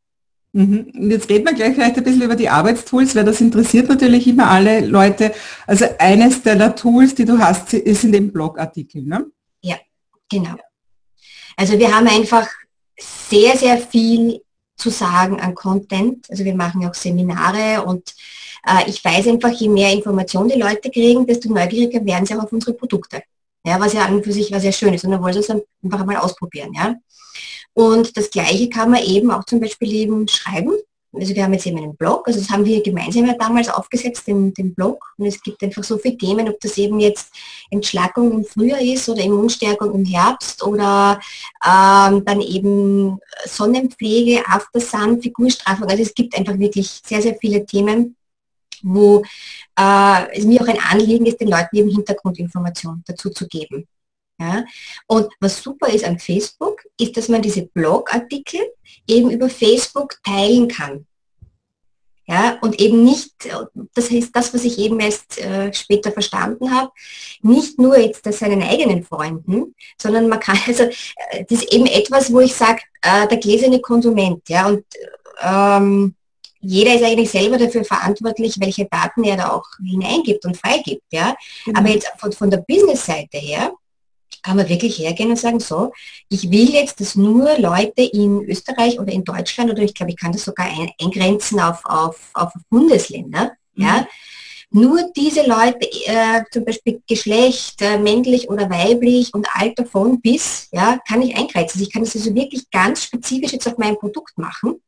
Mhm. 0.52 0.92
Und 0.94 1.10
jetzt 1.10 1.28
reden 1.28 1.46
wir 1.46 1.54
gleich 1.54 1.74
vielleicht 1.74 1.96
ein 1.96 2.04
bisschen 2.04 2.22
über 2.22 2.36
die 2.36 2.48
Arbeitstools, 2.48 3.14
weil 3.14 3.24
das 3.24 3.40
interessiert 3.40 3.88
natürlich 3.88 4.26
immer 4.26 4.50
alle 4.50 4.80
Leute. 4.80 5.32
Also 5.66 5.86
eines 5.98 6.42
der 6.42 6.74
Tools, 6.74 7.14
die 7.14 7.24
du 7.24 7.38
hast, 7.38 7.74
ist 7.74 8.04
in 8.04 8.12
dem 8.12 8.32
Blogartikel, 8.32 9.02
ne? 9.02 9.26
Ja, 9.62 9.76
genau. 10.28 10.56
Also 11.56 11.78
wir 11.78 11.94
haben 11.94 12.08
einfach 12.08 12.48
sehr, 12.98 13.56
sehr 13.56 13.78
viel 13.78 14.42
zu 14.76 14.90
sagen 14.90 15.40
an 15.40 15.54
Content. 15.54 16.26
Also 16.30 16.44
wir 16.44 16.54
machen 16.54 16.86
auch 16.86 16.94
Seminare 16.94 17.84
und 17.84 18.14
äh, 18.66 18.88
ich 18.88 19.04
weiß 19.04 19.28
einfach, 19.28 19.50
je 19.50 19.68
mehr 19.68 19.92
Informationen 19.92 20.48
die 20.48 20.58
Leute 20.58 20.90
kriegen, 20.90 21.26
desto 21.26 21.52
neugieriger 21.52 22.04
werden 22.04 22.26
sie 22.26 22.34
auch 22.34 22.44
auf 22.44 22.52
unsere 22.52 22.74
Produkte 22.74 23.22
ja, 23.64 23.78
was 23.80 23.92
ja 23.92 24.04
an 24.04 24.14
und 24.14 24.24
für 24.24 24.32
sich 24.32 24.48
sehr 24.48 24.72
schön 24.72 24.94
ist. 24.94 25.04
Und 25.04 25.10
dann 25.10 25.22
wollen 25.22 25.34
sie 25.34 25.40
es 25.40 25.50
einfach 25.50 26.04
mal 26.04 26.16
ausprobieren. 26.16 26.72
Ja. 26.74 26.94
Und 27.74 28.16
das 28.16 28.30
Gleiche 28.30 28.68
kann 28.68 28.90
man 28.90 29.02
eben 29.02 29.30
auch 29.30 29.44
zum 29.44 29.60
Beispiel 29.60 29.92
eben 29.92 30.26
schreiben. 30.28 30.72
Also 31.12 31.34
wir 31.34 31.42
haben 31.42 31.52
jetzt 31.52 31.66
eben 31.66 31.78
einen 31.78 31.96
Blog, 31.96 32.28
also 32.28 32.38
das 32.38 32.50
haben 32.50 32.64
wir 32.64 32.84
gemeinsam 32.84 33.26
ja 33.26 33.34
damals 33.34 33.68
aufgesetzt, 33.68 34.28
den, 34.28 34.54
den 34.54 34.74
Blog. 34.76 35.04
Und 35.16 35.26
es 35.26 35.42
gibt 35.42 35.60
einfach 35.60 35.82
so 35.82 35.98
viele 35.98 36.16
Themen, 36.16 36.48
ob 36.48 36.60
das 36.60 36.78
eben 36.78 37.00
jetzt 37.00 37.34
Entschlackung 37.70 38.30
im 38.30 38.44
Frühjahr 38.44 38.80
ist 38.80 39.08
oder 39.08 39.20
Immunstärkung 39.20 39.92
im 39.92 40.04
Herbst 40.04 40.62
oder 40.62 41.18
ähm, 41.66 42.24
dann 42.24 42.40
eben 42.40 43.18
Sonnenpflege, 43.44 44.46
Aftersun, 44.46 45.20
Figurstraffung. 45.20 45.88
Also 45.88 46.02
es 46.04 46.14
gibt 46.14 46.38
einfach 46.38 46.56
wirklich 46.56 47.02
sehr, 47.04 47.22
sehr 47.22 47.34
viele 47.40 47.66
Themen, 47.66 48.14
wo 48.82 49.22
äh, 49.78 50.36
es 50.36 50.44
mir 50.44 50.60
auch 50.62 50.68
ein 50.68 50.80
Anliegen 50.80 51.26
ist, 51.26 51.40
den 51.40 51.48
Leuten 51.48 51.76
eben 51.76 51.90
Hintergrundinformationen 51.90 53.04
dazu 53.06 53.30
zu 53.30 53.46
geben. 53.46 53.86
Ja? 54.38 54.64
Und 55.06 55.28
was 55.40 55.62
super 55.62 55.88
ist 55.88 56.04
an 56.04 56.18
Facebook, 56.18 56.82
ist, 56.98 57.16
dass 57.16 57.28
man 57.28 57.42
diese 57.42 57.62
Blogartikel 57.66 58.60
eben 59.06 59.30
über 59.30 59.48
Facebook 59.48 60.16
teilen 60.24 60.68
kann. 60.68 61.06
Ja, 62.30 62.58
und 62.60 62.80
eben 62.80 63.02
nicht, 63.02 63.32
das 63.94 64.08
heißt 64.08 64.30
das, 64.32 64.54
was 64.54 64.62
ich 64.62 64.78
eben 64.78 65.00
erst 65.00 65.38
äh, 65.38 65.74
später 65.74 66.12
verstanden 66.12 66.72
habe, 66.72 66.92
nicht 67.42 67.76
nur 67.76 67.98
jetzt 67.98 68.24
das 68.24 68.38
seinen 68.38 68.62
eigenen 68.62 69.02
Freunden, 69.02 69.74
sondern 70.00 70.28
man 70.28 70.38
kann, 70.38 70.56
also 70.68 70.84
das 70.84 71.44
ist 71.48 71.72
eben 71.72 71.86
etwas, 71.86 72.32
wo 72.32 72.38
ich 72.38 72.54
sage, 72.54 72.82
äh, 73.02 73.26
der 73.26 73.38
gläserne 73.38 73.80
Konsument, 73.80 74.48
ja, 74.48 74.68
und 74.68 74.84
ähm, 75.40 76.14
jeder 76.60 76.94
ist 76.94 77.04
eigentlich 77.04 77.30
selber 77.30 77.58
dafür 77.58 77.84
verantwortlich, 77.84 78.60
welche 78.60 78.86
Daten 78.86 79.24
er 79.24 79.36
da 79.36 79.52
auch 79.52 79.64
hineingibt 79.82 80.44
und 80.44 80.56
freigibt. 80.56 81.04
Ja? 81.10 81.34
Mhm. 81.66 81.76
Aber 81.76 81.88
jetzt 81.88 82.10
von, 82.18 82.32
von 82.32 82.50
der 82.50 82.58
Business-Seite 82.58 83.38
her 83.38 83.72
kann 84.42 84.56
man 84.56 84.68
wirklich 84.68 84.98
hergehen 84.98 85.30
und 85.30 85.38
sagen, 85.38 85.60
so, 85.60 85.92
ich 86.28 86.50
will 86.50 86.70
jetzt, 86.70 87.00
dass 87.00 87.14
nur 87.14 87.58
Leute 87.58 88.02
in 88.02 88.42
Österreich 88.44 88.98
oder 88.98 89.12
in 89.12 89.24
Deutschland 89.24 89.70
oder 89.70 89.82
ich 89.82 89.94
glaube, 89.94 90.12
ich 90.12 90.18
kann 90.18 90.32
das 90.32 90.44
sogar 90.44 90.66
eingrenzen 90.98 91.60
auf, 91.60 91.80
auf, 91.84 92.30
auf 92.32 92.52
Bundesländer, 92.70 93.52
mhm. 93.74 93.84
ja, 93.84 94.06
nur 94.72 95.10
diese 95.16 95.44
Leute, 95.46 95.84
äh, 96.06 96.44
zum 96.52 96.64
Beispiel 96.64 97.02
Geschlecht, 97.08 97.82
äh, 97.82 97.98
männlich 97.98 98.48
oder 98.48 98.70
weiblich 98.70 99.34
und 99.34 99.48
Alter 99.52 99.84
von 99.84 100.20
bis, 100.20 100.68
ja, 100.70 100.96
kann 101.08 101.22
ich 101.22 101.36
eingrenzen. 101.36 101.78
Also 101.78 101.82
ich 101.82 101.92
kann 101.92 102.04
das 102.04 102.14
also 102.14 102.32
wirklich 102.36 102.70
ganz 102.70 103.02
spezifisch 103.02 103.52
jetzt 103.52 103.66
auf 103.66 103.78
mein 103.78 103.98
Produkt 103.98 104.38
machen 104.38 104.80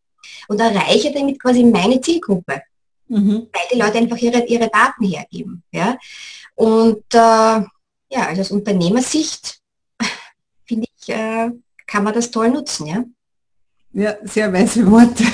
und 0.48 0.60
erreiche 0.60 1.12
damit 1.12 1.40
quasi 1.40 1.64
meine 1.64 2.00
Zielgruppe, 2.00 2.62
mhm. 3.08 3.48
weil 3.52 3.62
die 3.72 3.78
Leute 3.78 3.98
einfach 3.98 4.18
ihre, 4.18 4.44
ihre 4.46 4.68
Daten 4.68 5.04
hergeben. 5.04 5.62
Ja? 5.72 5.98
Und 6.54 7.04
äh, 7.12 7.16
ja, 7.18 8.26
also 8.28 8.42
aus 8.42 8.50
Unternehmersicht 8.50 9.60
finde 10.64 10.86
ich, 10.96 11.08
äh, 11.08 11.50
kann 11.86 12.04
man 12.04 12.14
das 12.14 12.30
toll 12.30 12.50
nutzen. 12.50 12.86
Ja? 12.86 13.04
Ja, 13.92 14.16
sehr 14.22 14.52
weise 14.52 14.90
Worte. 14.90 15.24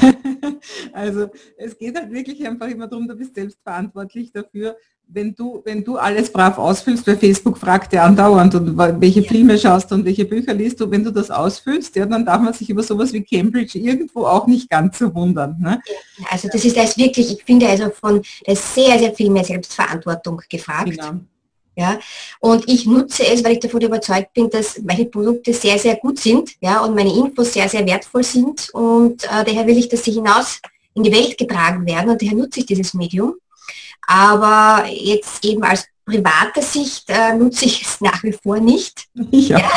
Also 0.93 1.31
es 1.57 1.77
geht 1.77 1.97
halt 1.97 2.13
wirklich 2.13 2.47
einfach 2.47 2.69
immer 2.69 2.87
darum, 2.87 3.09
du 3.09 3.15
bist 3.15 3.35
selbst 3.35 3.59
verantwortlich 3.63 4.33
dafür, 4.33 4.77
wenn 5.09 5.35
du, 5.35 5.63
wenn 5.65 5.83
du 5.83 5.97
alles 5.97 6.31
brav 6.31 6.59
ausfüllst, 6.59 7.07
weil 7.07 7.17
Facebook 7.17 7.57
fragt 7.57 7.93
ja 7.93 8.05
andauernd 8.05 8.55
und 8.55 8.77
welche 9.01 9.21
ja. 9.21 9.29
Filme 9.29 9.59
schaust 9.59 9.91
du 9.91 9.95
und 9.95 10.05
welche 10.05 10.27
Bücher 10.27 10.53
liest 10.53 10.81
du, 10.81 10.91
wenn 10.91 11.03
du 11.03 11.11
das 11.11 11.31
ausfüllst, 11.31 11.97
ja, 11.97 12.05
dann 12.05 12.27
darf 12.27 12.41
man 12.43 12.53
sich 12.53 12.69
über 12.69 12.83
sowas 12.83 13.13
wie 13.13 13.23
Cambridge 13.23 13.79
irgendwo 13.79 14.27
auch 14.27 14.47
nicht 14.47 14.69
ganz 14.69 14.99
so 14.99 15.15
wundern. 15.15 15.57
Ne? 15.61 15.81
Also 16.31 16.49
das 16.53 16.65
ist 16.65 16.77
das 16.77 16.97
wirklich, 16.99 17.33
ich 17.33 17.43
finde 17.45 17.69
also 17.69 17.91
von 17.91 18.23
der 18.47 18.57
sehr, 18.57 18.99
sehr 18.99 19.15
viel 19.15 19.31
mehr 19.31 19.45
Selbstverantwortung 19.45 20.43
gefragt. 20.49 20.91
Genau. 20.91 21.13
Ja, 21.75 21.97
und 22.41 22.69
ich 22.69 22.87
nutze 22.87 23.25
es, 23.25 23.45
weil 23.45 23.53
ich 23.53 23.61
davon 23.61 23.81
überzeugt 23.81 24.35
bin, 24.35 24.51
dass 24.51 24.81
meine 24.83 25.05
Produkte 25.05 25.55
sehr, 25.55 25.79
sehr 25.79 25.95
gut 25.95 26.19
sind 26.19 26.51
ja, 26.61 26.81
und 26.81 26.97
meine 26.97 27.15
Infos 27.15 27.53
sehr, 27.53 27.69
sehr 27.69 27.87
wertvoll 27.87 28.25
sind 28.25 28.69
und 28.71 29.23
äh, 29.23 29.45
daher 29.45 29.65
will 29.65 29.79
ich, 29.79 29.89
dass 29.89 30.03
sie 30.03 30.11
hinaus 30.11 30.61
in 30.99 31.05
die 31.05 31.13
Welt 31.13 31.39
getragen 31.39 31.87
werden 31.87 32.11
und 32.11 32.21
daher 32.21 32.35
nutze 32.35 32.61
ich 32.61 32.67
dieses 32.67 32.95
Medium. 32.95 33.35
Aber 34.07 34.87
jetzt 34.89 35.45
eben 35.45 35.63
als 35.63 35.87
private 36.05 36.63
Sicht 36.63 37.05
äh, 37.09 37.35
nutze 37.35 37.67
ich 37.67 37.83
es 37.83 38.01
nach 38.01 38.23
wie 38.23 38.33
vor 38.33 38.59
nicht. 38.59 39.07
Ja. 39.15 39.59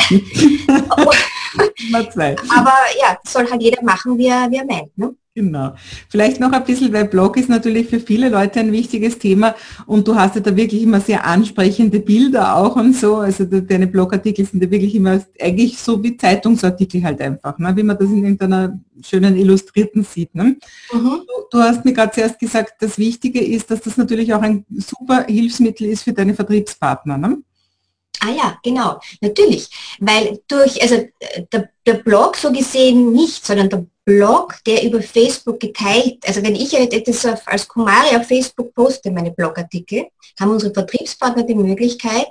ja. 2.48 2.58
Aber 2.58 2.74
ja, 2.98 3.18
soll 3.24 3.50
halt 3.50 3.62
jeder 3.62 3.82
machen, 3.82 4.16
wie 4.16 4.28
er, 4.28 4.50
wie 4.50 4.56
er 4.56 4.64
meint. 4.64 4.96
Ne? 4.96 5.14
Genau. 5.34 5.72
Vielleicht 6.10 6.40
noch 6.40 6.52
ein 6.52 6.64
bisschen, 6.64 6.92
weil 6.92 7.06
Blog 7.06 7.38
ist 7.38 7.48
natürlich 7.48 7.88
für 7.88 8.00
viele 8.00 8.28
Leute 8.28 8.60
ein 8.60 8.70
wichtiges 8.70 9.18
Thema 9.18 9.54
und 9.86 10.06
du 10.06 10.14
hast 10.14 10.34
ja 10.34 10.42
da 10.42 10.54
wirklich 10.54 10.82
immer 10.82 11.00
sehr 11.00 11.24
ansprechende 11.24 12.00
Bilder 12.00 12.54
auch 12.54 12.76
und 12.76 12.94
so. 12.94 13.16
Also 13.16 13.46
deine 13.46 13.86
Blogartikel 13.86 14.44
sind 14.44 14.62
ja 14.62 14.70
wirklich 14.70 14.94
immer 14.94 15.24
eigentlich 15.40 15.78
so 15.78 16.02
wie 16.02 16.18
Zeitungsartikel 16.18 17.02
halt 17.02 17.22
einfach, 17.22 17.58
ne? 17.58 17.74
wie 17.74 17.82
man 17.82 17.96
das 17.96 18.10
in 18.10 18.24
irgendeiner 18.24 18.78
schönen 19.02 19.38
Illustrierten 19.38 20.04
sieht. 20.04 20.34
Ne? 20.34 20.56
Mhm. 20.92 21.22
Du, 21.26 21.44
du, 21.50 21.58
hast 21.58 21.82
mir 21.82 21.94
gerade 21.94 22.12
zuerst 22.12 22.38
gesagt, 22.38 22.74
das 22.80 22.98
Wichtige 22.98 23.42
ist, 23.42 23.70
dass 23.70 23.80
das 23.80 23.96
natürlich 23.96 24.34
auch 24.34 24.42
ein 24.42 24.66
super 24.76 25.24
Hilfsmittel 25.24 25.86
ist 25.86 26.02
für 26.02 26.12
deine 26.12 26.34
Vertriebspartner. 26.34 27.16
Ne? 27.16 27.38
Ah 28.20 28.30
ja, 28.30 28.58
genau, 28.62 29.00
natürlich. 29.22 29.68
Weil 29.98 30.40
durch, 30.46 30.80
also 30.82 30.96
äh, 30.96 31.44
der, 31.50 31.70
der 31.86 31.94
Blog 31.94 32.36
so 32.36 32.52
gesehen 32.52 33.12
nicht, 33.12 33.44
sondern 33.44 33.70
der 33.70 33.86
Blog, 34.04 34.58
der 34.66 34.82
über 34.84 35.00
Facebook 35.00 35.60
geteilt, 35.60 36.26
also 36.26 36.42
wenn 36.42 36.56
ich 36.56 36.74
etwas 36.74 37.24
als 37.46 37.68
Kumari 37.68 38.16
auf 38.16 38.26
Facebook 38.26 38.74
poste, 38.74 39.10
meine 39.10 39.30
Blogartikel, 39.30 40.08
haben 40.40 40.50
unsere 40.50 40.74
Vertriebspartner 40.74 41.44
die 41.44 41.54
Möglichkeit, 41.54 42.28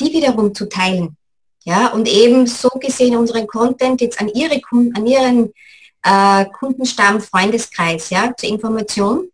die 0.00 0.12
wiederum 0.12 0.54
zu 0.54 0.68
teilen. 0.68 1.16
Ja, 1.64 1.88
und 1.88 2.08
eben 2.08 2.46
so 2.48 2.68
gesehen 2.70 3.16
unseren 3.16 3.46
Content 3.46 4.00
jetzt 4.00 4.20
an 4.20 4.28
ihre 4.28 4.60
an 4.72 5.06
ihren 5.06 5.52
äh, 6.02 6.44
Kundenstamm, 6.46 7.20
Freundeskreis, 7.20 8.10
ja, 8.10 8.32
zur 8.36 8.48
Information 8.48 9.28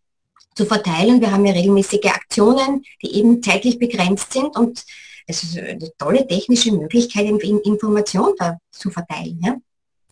zu 0.54 0.66
verteilen. 0.66 1.22
Wir 1.22 1.32
haben 1.32 1.46
ja 1.46 1.52
regelmäßige 1.52 2.04
Aktionen, 2.04 2.84
die 3.00 3.14
eben 3.16 3.42
zeitlich 3.42 3.78
begrenzt 3.78 4.34
sind 4.34 4.54
und 4.56 4.84
es 5.26 5.42
ist 5.42 5.58
eine 5.58 5.90
tolle 5.96 6.26
technische 6.26 6.72
Möglichkeit, 6.72 7.26
Information 7.26 8.34
da 8.38 8.58
zu 8.70 8.90
verteilen. 8.90 9.40
Ja. 9.42 9.56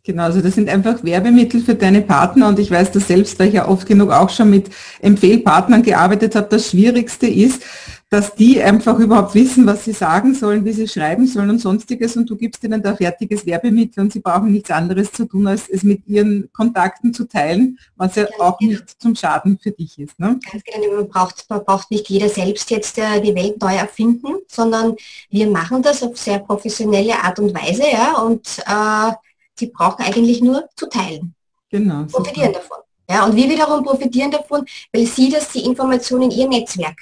Genau, 0.07 0.23
also 0.23 0.41
das 0.41 0.55
sind 0.55 0.69
einfach 0.69 1.03
Werbemittel 1.03 1.61
für 1.61 1.75
deine 1.75 2.01
Partner 2.01 2.47
und 2.47 2.61
ich 2.61 2.71
weiß 2.71 2.93
das 2.93 3.09
selbst, 3.09 3.41
weil 3.41 3.49
ich 3.49 3.55
ja 3.55 3.67
oft 3.67 3.89
genug 3.89 4.13
auch 4.13 4.31
schon 4.31 4.51
mit 4.51 4.71
Empfehlpartnern 5.01 5.83
gearbeitet 5.83 6.37
habe. 6.37 6.47
Das 6.49 6.71
Schwierigste 6.71 7.27
ist, 7.27 7.61
dass 8.09 8.37
die 8.37 8.63
einfach 8.63 9.01
überhaupt 9.01 9.35
wissen, 9.35 9.67
was 9.67 9.85
sie 9.85 9.91
sagen 9.93 10.33
sollen, 10.33 10.65
wie 10.65 10.73
sie 10.73 10.87
schreiben 10.87 11.27
sollen 11.27 11.51
und 11.51 11.59
sonstiges 11.59 12.17
und 12.17 12.31
du 12.31 12.37
gibst 12.37 12.63
ihnen 12.63 12.81
da 12.81 12.95
fertiges 12.95 13.45
Werbemittel 13.45 14.05
und 14.05 14.13
sie 14.13 14.21
brauchen 14.21 14.53
nichts 14.53 14.71
anderes 14.71 15.11
zu 15.11 15.25
tun, 15.25 15.49
als 15.49 15.69
es 15.69 15.83
mit 15.83 16.07
ihren 16.07 16.49
Kontakten 16.53 17.13
zu 17.13 17.25
teilen, 17.25 17.77
was 17.97 18.15
ja 18.15 18.27
Ganz 18.27 18.39
auch 18.39 18.59
genau. 18.59 18.73
nicht 18.75 19.03
zum 19.03 19.17
Schaden 19.17 19.59
für 19.61 19.73
dich 19.73 19.99
ist. 19.99 20.21
Ne? 20.21 20.39
Ganz 20.53 20.63
genau, 20.63 20.99
man 20.99 21.09
braucht, 21.09 21.47
man 21.49 21.65
braucht 21.65 21.91
nicht 21.91 22.09
jeder 22.09 22.29
selbst 22.29 22.71
jetzt 22.71 22.97
äh, 22.97 23.21
die 23.21 23.35
Welt 23.35 23.61
neu 23.61 23.75
erfinden, 23.75 24.37
sondern 24.47 24.95
wir 25.31 25.49
machen 25.49 25.83
das 25.83 26.01
auf 26.05 26.17
sehr 26.17 26.39
professionelle 26.39 27.21
Art 27.21 27.41
und 27.41 27.53
Weise 27.53 27.83
ja, 27.93 28.19
und 28.19 28.47
äh, 28.69 29.13
Sie 29.59 29.67
brauchen 29.67 30.05
eigentlich 30.05 30.41
nur 30.43 30.69
zu 30.77 30.87
teilen. 30.87 31.35
Genau. 31.71 32.05
Profitieren 32.05 32.53
super. 32.53 32.61
davon. 32.61 32.79
Ja, 33.09 33.25
und 33.25 33.37
wir 33.37 33.49
wiederum 33.49 33.85
profitieren 33.85 34.31
davon, 34.31 34.65
weil 34.93 35.07
Sie 35.07 35.31
das 35.31 35.51
die 35.51 35.65
Informationen 35.65 36.31
in 36.31 36.31
Ihr 36.33 36.49
Netzwerk 36.49 36.99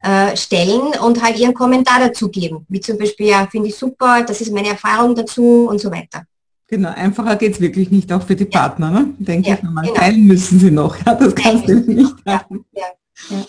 äh, 0.00 0.36
stellen 0.36 0.92
und 1.00 1.22
halt 1.22 1.38
Ihren 1.38 1.54
Kommentar 1.54 2.00
dazu 2.00 2.28
geben. 2.28 2.66
Wie 2.68 2.80
zum 2.80 2.98
Beispiel, 2.98 3.28
ja, 3.28 3.46
finde 3.46 3.68
ich 3.68 3.76
super, 3.76 4.24
das 4.24 4.40
ist 4.40 4.52
meine 4.52 4.70
Erfahrung 4.70 5.14
dazu 5.14 5.68
und 5.68 5.80
so 5.80 5.90
weiter. 5.90 6.24
Genau, 6.66 6.90
einfacher 6.90 7.36
geht 7.36 7.52
es 7.52 7.60
wirklich 7.60 7.90
nicht, 7.90 8.10
auch 8.12 8.22
für 8.22 8.34
die 8.34 8.46
Partner, 8.46 8.90
ne? 8.90 9.14
denke 9.18 9.50
ja, 9.50 9.54
ich 9.56 9.62
nochmal. 9.62 9.84
Genau. 9.84 9.96
Teilen 9.96 10.24
müssen 10.24 10.58
sie 10.58 10.70
noch, 10.70 10.96
ja, 11.06 11.14
das 11.14 11.34
kannst 11.34 11.68
du 11.68 11.74
nicht 11.74 12.26
machen. 12.26 12.64
Ja, 12.72 12.86
ja, 13.30 13.44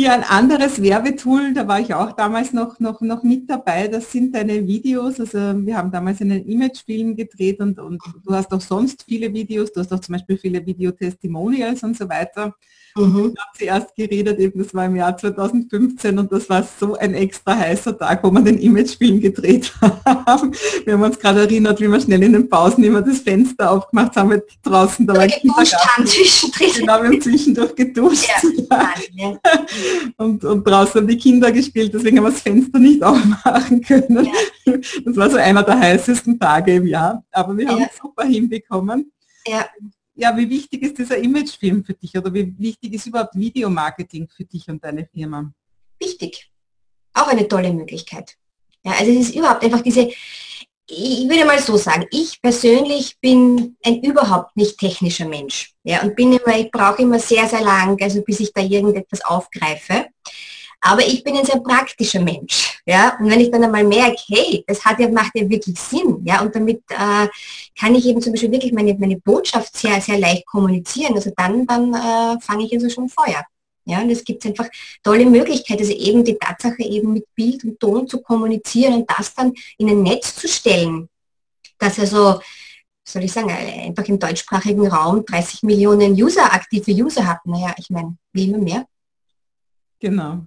ja, 0.00 0.12
ein 0.12 0.22
anderes 0.22 0.80
Werbetool, 0.80 1.54
da 1.54 1.66
war 1.66 1.80
ich 1.80 1.92
auch 1.92 2.12
damals 2.12 2.52
noch, 2.52 2.78
noch, 2.78 3.00
noch 3.00 3.24
mit 3.24 3.50
dabei, 3.50 3.88
das 3.88 4.12
sind 4.12 4.32
deine 4.32 4.64
Videos. 4.64 5.18
Also 5.18 5.38
wir 5.38 5.76
haben 5.76 5.90
damals 5.90 6.20
einen 6.20 6.46
Imagefilm 6.46 7.16
gedreht 7.16 7.58
und, 7.58 7.80
und 7.80 8.00
du 8.24 8.32
hast 8.32 8.52
auch 8.52 8.60
sonst 8.60 9.02
viele 9.08 9.34
Videos, 9.34 9.72
du 9.72 9.80
hast 9.80 9.92
auch 9.92 9.98
zum 9.98 10.12
Beispiel 10.12 10.38
viele 10.38 10.64
Videotestimonials 10.64 11.82
und 11.82 11.96
so 11.96 12.08
weiter. 12.08 12.54
Mhm. 12.98 13.34
Ich 13.34 13.40
habe 13.40 13.58
zuerst 13.58 13.94
geredet, 13.94 14.38
eben 14.38 14.62
das 14.62 14.74
war 14.74 14.86
im 14.86 14.96
Jahr 14.96 15.16
2015 15.16 16.18
und 16.18 16.32
das 16.32 16.48
war 16.48 16.66
so 16.78 16.96
ein 16.96 17.14
extra 17.14 17.56
heißer 17.56 17.96
Tag, 17.96 18.24
wo 18.24 18.30
wir 18.30 18.40
den 18.40 18.58
Imagefilm 18.58 19.20
gedreht 19.20 19.72
haben. 19.80 20.52
Wir 20.84 20.94
haben 20.94 21.02
uns 21.02 21.18
gerade 21.18 21.40
erinnert, 21.40 21.80
wie 21.80 21.88
wir 21.88 22.00
schnell 22.00 22.22
in 22.22 22.32
den 22.32 22.48
Pausen 22.48 22.84
immer 22.84 23.02
das 23.02 23.18
Fenster 23.18 23.70
aufgemacht 23.70 24.16
haben 24.16 24.30
mit 24.30 24.44
draußen. 24.62 25.06
Da 25.06 25.14
war 25.14 25.26
geduscht 25.26 25.74
haben 25.74 26.06
zwischendrin. 26.06 26.70
Genau, 26.76 27.02
wir 27.02 27.08
haben 27.08 27.20
zwischendurch 27.20 27.74
geduscht. 27.74 28.28
Ja, 28.70 28.94
ja. 29.14 29.38
Und, 30.16 30.44
und 30.44 30.64
draußen 30.64 31.00
haben 31.00 31.08
die 31.08 31.18
Kinder 31.18 31.52
gespielt, 31.52 31.92
deswegen 31.94 32.18
haben 32.18 32.24
wir 32.24 32.32
das 32.32 32.42
Fenster 32.42 32.78
nicht 32.78 33.02
aufmachen 33.04 33.80
können. 33.80 34.26
Ja. 34.66 34.74
Das 35.04 35.16
war 35.16 35.30
so 35.30 35.36
einer 35.36 35.62
der 35.62 35.78
heißesten 35.78 36.38
Tage 36.38 36.74
im 36.74 36.86
Jahr. 36.86 37.24
Aber 37.32 37.56
wir 37.56 37.68
haben 37.68 37.82
es 37.82 37.98
super 38.00 38.24
hinbekommen. 38.24 39.12
Ja 39.46 39.64
ja, 40.18 40.36
wie 40.36 40.50
wichtig 40.50 40.82
ist 40.82 40.98
dieser 40.98 41.16
Imagefilm 41.16 41.84
für 41.84 41.94
dich 41.94 42.16
oder 42.18 42.34
wie 42.34 42.52
wichtig 42.58 42.92
ist 42.92 43.06
überhaupt 43.06 43.36
Videomarketing 43.36 44.28
für 44.28 44.44
dich 44.44 44.68
und 44.68 44.82
deine 44.82 45.06
Firma? 45.06 45.52
Wichtig. 46.00 46.50
Auch 47.14 47.28
eine 47.28 47.46
tolle 47.46 47.72
Möglichkeit. 47.72 48.36
Ja, 48.84 48.92
also 48.98 49.12
es 49.12 49.28
ist 49.28 49.36
überhaupt 49.36 49.62
einfach 49.62 49.80
diese, 49.80 50.10
ich 50.88 51.28
würde 51.28 51.44
mal 51.44 51.60
so 51.60 51.76
sagen, 51.76 52.06
ich 52.10 52.42
persönlich 52.42 53.16
bin 53.20 53.76
ein 53.84 54.02
überhaupt 54.02 54.56
nicht 54.56 54.76
technischer 54.78 55.28
Mensch. 55.28 55.72
Ja, 55.84 56.02
und 56.02 56.16
bin 56.16 56.32
immer, 56.32 56.58
ich 56.58 56.70
brauche 56.72 57.02
immer 57.02 57.20
sehr, 57.20 57.46
sehr 57.46 57.62
lang, 57.62 57.96
also 58.02 58.20
bis 58.22 58.40
ich 58.40 58.52
da 58.52 58.60
irgendetwas 58.60 59.24
aufgreife. 59.24 60.06
Aber 60.80 61.04
ich 61.04 61.24
bin 61.24 61.36
ein 61.36 61.44
sehr 61.44 61.60
praktischer 61.60 62.20
Mensch. 62.20 62.80
Ja? 62.86 63.16
Und 63.18 63.30
wenn 63.30 63.40
ich 63.40 63.50
dann 63.50 63.64
einmal 63.64 63.84
merke, 63.84 64.20
hey, 64.28 64.64
das 64.66 64.84
hat 64.84 65.00
ja, 65.00 65.08
macht 65.08 65.32
ja 65.34 65.48
wirklich 65.48 65.78
Sinn, 65.78 66.22
ja, 66.24 66.40
und 66.40 66.54
damit 66.54 66.82
äh, 66.90 67.26
kann 67.78 67.94
ich 67.94 68.06
eben 68.06 68.22
zum 68.22 68.32
Beispiel 68.32 68.52
wirklich 68.52 68.72
meine, 68.72 68.94
meine 68.94 69.16
Botschaft 69.16 69.76
sehr, 69.76 70.00
sehr 70.00 70.18
leicht 70.18 70.46
kommunizieren. 70.46 71.14
Also 71.14 71.32
dann, 71.36 71.66
dann 71.66 71.92
äh, 71.94 72.40
fange 72.40 72.64
ich 72.64 72.72
also 72.72 72.88
schon 72.88 73.08
Feuer. 73.08 73.44
Ja, 73.84 74.02
und 74.02 74.10
es 74.10 74.22
gibt 74.22 74.44
einfach 74.44 74.68
tolle 75.02 75.24
Möglichkeiten, 75.24 75.80
also 75.80 75.94
eben 75.94 76.22
die 76.22 76.36
Tatsache 76.36 76.82
eben 76.82 77.14
mit 77.14 77.24
Bild 77.34 77.64
und 77.64 77.80
Ton 77.80 78.06
zu 78.06 78.20
kommunizieren 78.20 78.92
und 78.92 79.10
das 79.10 79.34
dann 79.34 79.54
in 79.78 79.88
ein 79.88 80.02
Netz 80.02 80.36
zu 80.36 80.46
stellen. 80.46 81.08
Dass 81.78 81.98
also, 81.98 82.40
soll 83.02 83.24
ich 83.24 83.32
sagen, 83.32 83.48
einfach 83.48 84.04
im 84.04 84.18
deutschsprachigen 84.18 84.86
Raum 84.88 85.24
30 85.24 85.62
Millionen 85.62 86.12
User, 86.12 86.52
aktive 86.52 86.92
User 86.92 87.26
hat. 87.26 87.38
Naja, 87.46 87.74
ich 87.78 87.88
meine, 87.88 88.18
wie 88.32 88.48
immer 88.48 88.58
mehr. 88.58 88.84
Genau. 90.00 90.44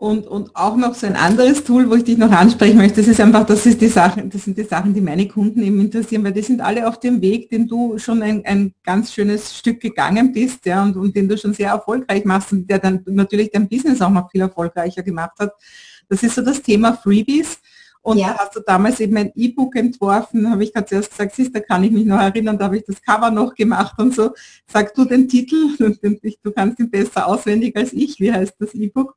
Und, 0.00 0.26
und 0.26 0.56
auch 0.56 0.76
noch 0.76 0.94
so 0.94 1.06
ein 1.06 1.14
anderes 1.14 1.62
Tool, 1.62 1.90
wo 1.90 1.94
ich 1.94 2.04
dich 2.04 2.16
noch 2.16 2.30
ansprechen 2.30 2.78
möchte, 2.78 3.02
das 3.02 3.06
ist 3.06 3.20
einfach, 3.20 3.44
das 3.44 3.66
ist 3.66 3.82
die 3.82 3.88
Sachen, 3.88 4.30
das 4.30 4.44
sind 4.44 4.56
die 4.56 4.64
Sachen, 4.64 4.94
die 4.94 5.02
meine 5.02 5.28
Kunden 5.28 5.62
eben 5.62 5.78
interessieren, 5.78 6.24
weil 6.24 6.32
die 6.32 6.40
sind 6.40 6.62
alle 6.62 6.88
auf 6.88 7.00
dem 7.00 7.20
Weg, 7.20 7.50
den 7.50 7.68
du 7.68 7.98
schon 7.98 8.22
ein, 8.22 8.42
ein 8.46 8.72
ganz 8.82 9.12
schönes 9.12 9.54
Stück 9.58 9.78
gegangen 9.78 10.32
bist, 10.32 10.64
ja, 10.64 10.82
und, 10.82 10.96
und 10.96 11.14
den 11.14 11.28
du 11.28 11.36
schon 11.36 11.52
sehr 11.52 11.68
erfolgreich 11.68 12.24
machst 12.24 12.50
und 12.50 12.70
der 12.70 12.78
dann 12.78 13.02
natürlich 13.08 13.50
dein 13.50 13.68
Business 13.68 14.00
auch 14.00 14.08
noch 14.08 14.30
viel 14.30 14.40
erfolgreicher 14.40 15.02
gemacht 15.02 15.38
hat. 15.38 15.52
Das 16.08 16.22
ist 16.22 16.34
so 16.34 16.40
das 16.40 16.62
Thema 16.62 16.94
Freebies. 16.94 17.60
Und 18.10 18.18
ja. 18.18 18.36
hast 18.36 18.56
du 18.56 18.60
damals 18.60 18.98
eben 18.98 19.16
ein 19.16 19.32
E-Book 19.36 19.76
entworfen, 19.76 20.50
habe 20.50 20.64
ich 20.64 20.72
gerade 20.72 20.86
zuerst 20.86 21.10
gesagt, 21.10 21.36
siehst, 21.36 21.54
da 21.54 21.60
kann 21.60 21.84
ich 21.84 21.92
mich 21.92 22.04
noch 22.04 22.18
erinnern, 22.18 22.58
da 22.58 22.64
habe 22.64 22.78
ich 22.78 22.84
das 22.84 23.00
Cover 23.00 23.30
noch 23.30 23.54
gemacht 23.54 23.94
und 23.98 24.12
so. 24.12 24.32
Sag 24.66 24.92
du 24.94 25.04
den 25.04 25.28
Titel, 25.28 25.76
du 26.42 26.50
kannst 26.50 26.80
ihn 26.80 26.90
besser 26.90 27.28
auswendig 27.28 27.76
als 27.76 27.92
ich. 27.92 28.18
Wie 28.18 28.32
heißt 28.32 28.54
das 28.58 28.74
E-Book? 28.74 29.16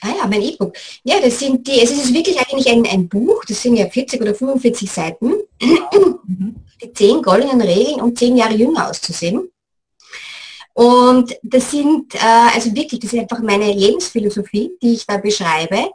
Ah 0.00 0.08
ja, 0.08 0.26
mein 0.26 0.42
E-Book. 0.42 0.74
Ja, 1.04 1.20
das 1.20 1.38
sind 1.38 1.64
die, 1.68 1.80
es 1.80 1.92
ist 1.92 2.12
wirklich 2.12 2.36
eigentlich 2.36 2.68
ein, 2.68 2.84
ein 2.84 3.08
Buch, 3.08 3.44
das 3.46 3.62
sind 3.62 3.76
ja 3.76 3.88
40 3.88 4.20
oder 4.20 4.34
45 4.34 4.90
Seiten. 4.90 5.34
Die 6.82 6.92
zehn 6.92 7.22
goldenen 7.22 7.60
Regeln, 7.60 8.00
um 8.00 8.16
zehn 8.16 8.36
Jahre 8.36 8.54
jünger 8.54 8.90
auszusehen. 8.90 9.48
Und 10.74 11.36
das 11.44 11.70
sind, 11.70 12.12
äh, 12.16 12.18
also 12.54 12.74
wirklich, 12.74 12.98
das 12.98 13.12
ist 13.12 13.20
einfach 13.20 13.40
meine 13.40 13.72
Lebensphilosophie, 13.72 14.72
die 14.82 14.94
ich 14.94 15.06
da 15.06 15.18
beschreibe. 15.18 15.90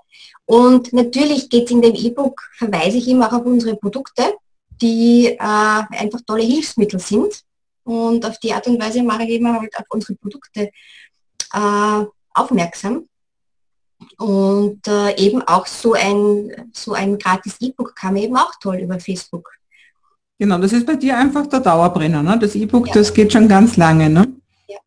Und 0.48 0.94
natürlich 0.94 1.50
geht 1.50 1.66
es 1.66 1.72
in 1.72 1.82
dem 1.82 1.94
E-Book, 1.94 2.42
verweise 2.54 2.98
ich 2.98 3.08
immer 3.10 3.28
auch 3.28 3.40
auf 3.40 3.46
unsere 3.46 3.76
Produkte, 3.76 4.34
die 4.82 5.26
äh, 5.26 5.38
einfach 5.38 6.22
tolle 6.26 6.44
Hilfsmittel 6.44 7.02
sind. 7.02 7.44
Und 7.84 8.26
auf 8.26 8.40
die 8.40 8.54
Art 8.54 8.66
und 8.68 8.82
Weise 8.82 9.04
mache 9.04 9.24
ich 9.24 9.32
immer 9.32 9.60
halt 9.60 9.78
auf 9.78 9.84
unsere 9.90 10.16
Produkte 10.16 10.72
äh, 11.54 12.06
aufmerksam. 12.34 13.10
Und 14.18 14.88
äh, 14.88 15.18
eben 15.18 15.42
auch 15.42 15.68
so 15.68 15.94
ein, 15.94 16.72
so 16.72 16.94
ein 16.94 17.18
gratis 17.18 17.58
E-Book 17.60 17.94
kam 17.94 18.16
eben 18.16 18.38
auch 18.38 18.54
toll 18.62 18.78
über 18.78 19.02
Facebook. 19.02 19.52
Genau, 20.40 20.60
das 20.60 20.72
ist 20.72 20.86
bei 20.86 20.96
dir 20.96 21.18
einfach 21.18 21.48
der 21.48 21.60
Dauerbrenner. 21.60 22.24
Ne? 22.24 22.40
Das 22.40 22.56
E-Book, 22.56 22.88
ja. 22.88 22.94
das 22.94 23.14
geht 23.14 23.34
schon 23.34 23.50
ganz 23.50 23.76
lange. 23.76 24.10
Ne? 24.10 24.34
Ja, 24.70 24.78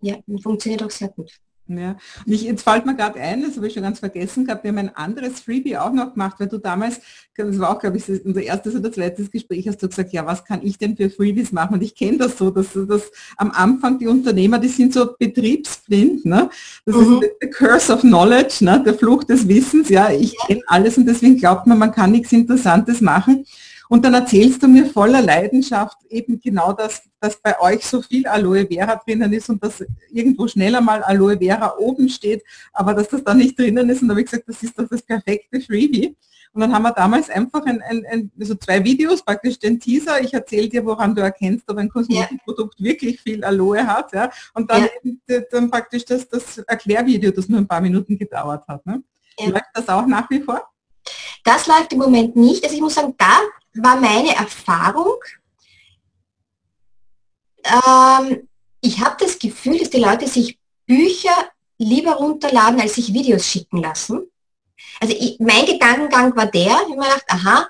ja 0.00 0.16
funktioniert 0.40 0.84
auch 0.84 0.90
sehr 0.90 1.08
gut. 1.08 1.32
Ja, 1.68 1.96
und 2.24 2.32
ich, 2.32 2.42
jetzt 2.42 2.62
fällt 2.62 2.86
mir 2.86 2.96
gerade 2.96 3.20
ein, 3.20 3.42
das 3.42 3.56
habe 3.56 3.66
ich 3.66 3.74
schon 3.74 3.82
ganz 3.82 3.98
vergessen 3.98 4.46
gehabt, 4.46 4.64
wir 4.64 4.70
haben 4.70 4.78
ein 4.78 4.96
anderes 4.96 5.40
Freebie 5.40 5.76
auch 5.76 5.92
noch 5.92 6.14
gemacht, 6.14 6.36
weil 6.38 6.48
du 6.48 6.56
damals, 6.56 7.00
das 7.36 7.58
war 7.58 7.70
auch, 7.70 7.78
glaube 7.78 7.98
ich, 7.98 8.08
unser 8.24 8.42
erstes 8.42 8.74
oder 8.74 8.90
zweites 8.90 9.30
Gespräch, 9.30 9.68
hast 9.68 9.82
du 9.82 9.88
gesagt, 9.88 10.12
ja, 10.12 10.24
was 10.24 10.44
kann 10.44 10.60
ich 10.62 10.78
denn 10.78 10.96
für 10.96 11.10
Freebies 11.10 11.52
machen? 11.52 11.74
Und 11.74 11.82
ich 11.82 11.94
kenne 11.94 12.18
das 12.18 12.38
so, 12.38 12.50
dass, 12.50 12.68
dass 12.72 13.10
am 13.36 13.50
Anfang 13.50 13.98
die 13.98 14.06
Unternehmer, 14.06 14.58
die 14.58 14.68
sind 14.68 14.94
so 14.94 15.14
betriebsblind, 15.18 16.24
ne? 16.24 16.48
Das 16.86 16.96
mhm. 16.96 17.20
ist 17.20 17.30
the 17.40 17.50
curse 17.50 17.92
of 17.92 18.00
knowledge, 18.00 18.64
ne? 18.64 18.82
der 18.84 18.94
Fluch 18.94 19.24
des 19.24 19.46
Wissens, 19.46 19.90
ja, 19.90 20.10
ich 20.10 20.34
kenne 20.46 20.62
alles 20.68 20.96
und 20.96 21.06
deswegen 21.06 21.36
glaubt 21.36 21.66
man, 21.66 21.78
man 21.78 21.92
kann 21.92 22.12
nichts 22.12 22.32
Interessantes 22.32 23.02
machen. 23.02 23.44
Und 23.88 24.04
dann 24.04 24.14
erzählst 24.14 24.62
du 24.62 24.68
mir 24.68 24.86
voller 24.86 25.22
Leidenschaft 25.22 25.96
eben 26.10 26.40
genau 26.40 26.72
das, 26.72 27.02
dass 27.20 27.40
bei 27.40 27.58
euch 27.60 27.84
so 27.84 28.02
viel 28.02 28.26
Aloe 28.26 28.66
Vera 28.66 28.96
drinnen 28.96 29.32
ist 29.32 29.48
und 29.48 29.62
dass 29.62 29.82
irgendwo 30.10 30.46
schneller 30.46 30.80
mal 30.80 31.02
Aloe 31.02 31.38
Vera 31.38 31.76
oben 31.78 32.08
steht, 32.08 32.42
aber 32.72 32.94
dass 32.94 33.08
das 33.08 33.24
da 33.24 33.34
nicht 33.34 33.58
drinnen 33.58 33.88
ist. 33.88 34.02
Und 34.02 34.08
da 34.08 34.12
habe 34.12 34.20
ich 34.20 34.30
gesagt, 34.30 34.48
das 34.48 34.62
ist 34.62 34.78
doch 34.78 34.88
das 34.88 35.02
perfekte 35.02 35.60
Freebie. 35.60 36.16
Und 36.52 36.62
dann 36.62 36.74
haben 36.74 36.82
wir 36.82 36.92
damals 36.92 37.30
einfach 37.30 37.64
ein, 37.66 37.82
ein, 37.82 38.04
ein, 38.10 38.32
also 38.40 38.54
zwei 38.54 38.82
Videos, 38.82 39.22
praktisch 39.22 39.58
den 39.58 39.78
Teaser. 39.78 40.20
Ich 40.20 40.32
erzähle 40.32 40.68
dir, 40.68 40.84
woran 40.84 41.14
du 41.14 41.22
erkennst, 41.22 41.70
ob 41.70 41.76
ein 41.76 41.88
Kosmetikprodukt 41.88 42.78
ja. 42.78 42.84
wirklich 42.84 43.20
viel 43.20 43.44
Aloe 43.44 43.86
hat. 43.86 44.12
Ja? 44.12 44.30
Und 44.54 44.70
dann, 44.70 44.82
ja. 44.82 44.88
eben, 45.04 45.20
dann 45.50 45.70
praktisch 45.70 46.04
das, 46.04 46.28
das 46.28 46.58
Erklärvideo, 46.58 47.30
das 47.30 47.48
nur 47.48 47.58
ein 47.58 47.68
paar 47.68 47.80
Minuten 47.80 48.18
gedauert 48.18 48.66
hat. 48.66 48.84
Ne? 48.86 49.02
Ja. 49.38 49.50
Läuft 49.50 49.70
das 49.74 49.88
auch 49.88 50.06
nach 50.06 50.28
wie 50.30 50.40
vor? 50.40 50.62
Das 51.44 51.66
läuft 51.66 51.92
im 51.92 51.98
Moment 51.98 52.36
nicht. 52.36 52.64
Also 52.64 52.74
ich 52.74 52.82
muss 52.82 52.94
sagen, 52.94 53.14
da 53.16 53.38
war 53.74 53.96
meine 53.96 54.34
Erfahrung, 54.34 55.16
ähm, 57.64 58.48
ich 58.80 59.00
habe 59.00 59.16
das 59.18 59.38
Gefühl, 59.38 59.78
dass 59.78 59.90
die 59.90 60.00
Leute 60.00 60.26
sich 60.26 60.58
Bücher 60.86 61.50
lieber 61.78 62.14
runterladen, 62.14 62.80
als 62.80 62.94
sich 62.94 63.12
Videos 63.12 63.46
schicken 63.46 63.82
lassen. 63.82 64.30
Also 65.00 65.14
ich, 65.18 65.38
mein 65.38 65.66
Gedankengang 65.66 66.34
war 66.36 66.46
der, 66.46 66.66
ich 66.66 66.70
habe 66.70 66.96
mir 66.96 67.04
gedacht, 67.04 67.24
aha, 67.28 67.68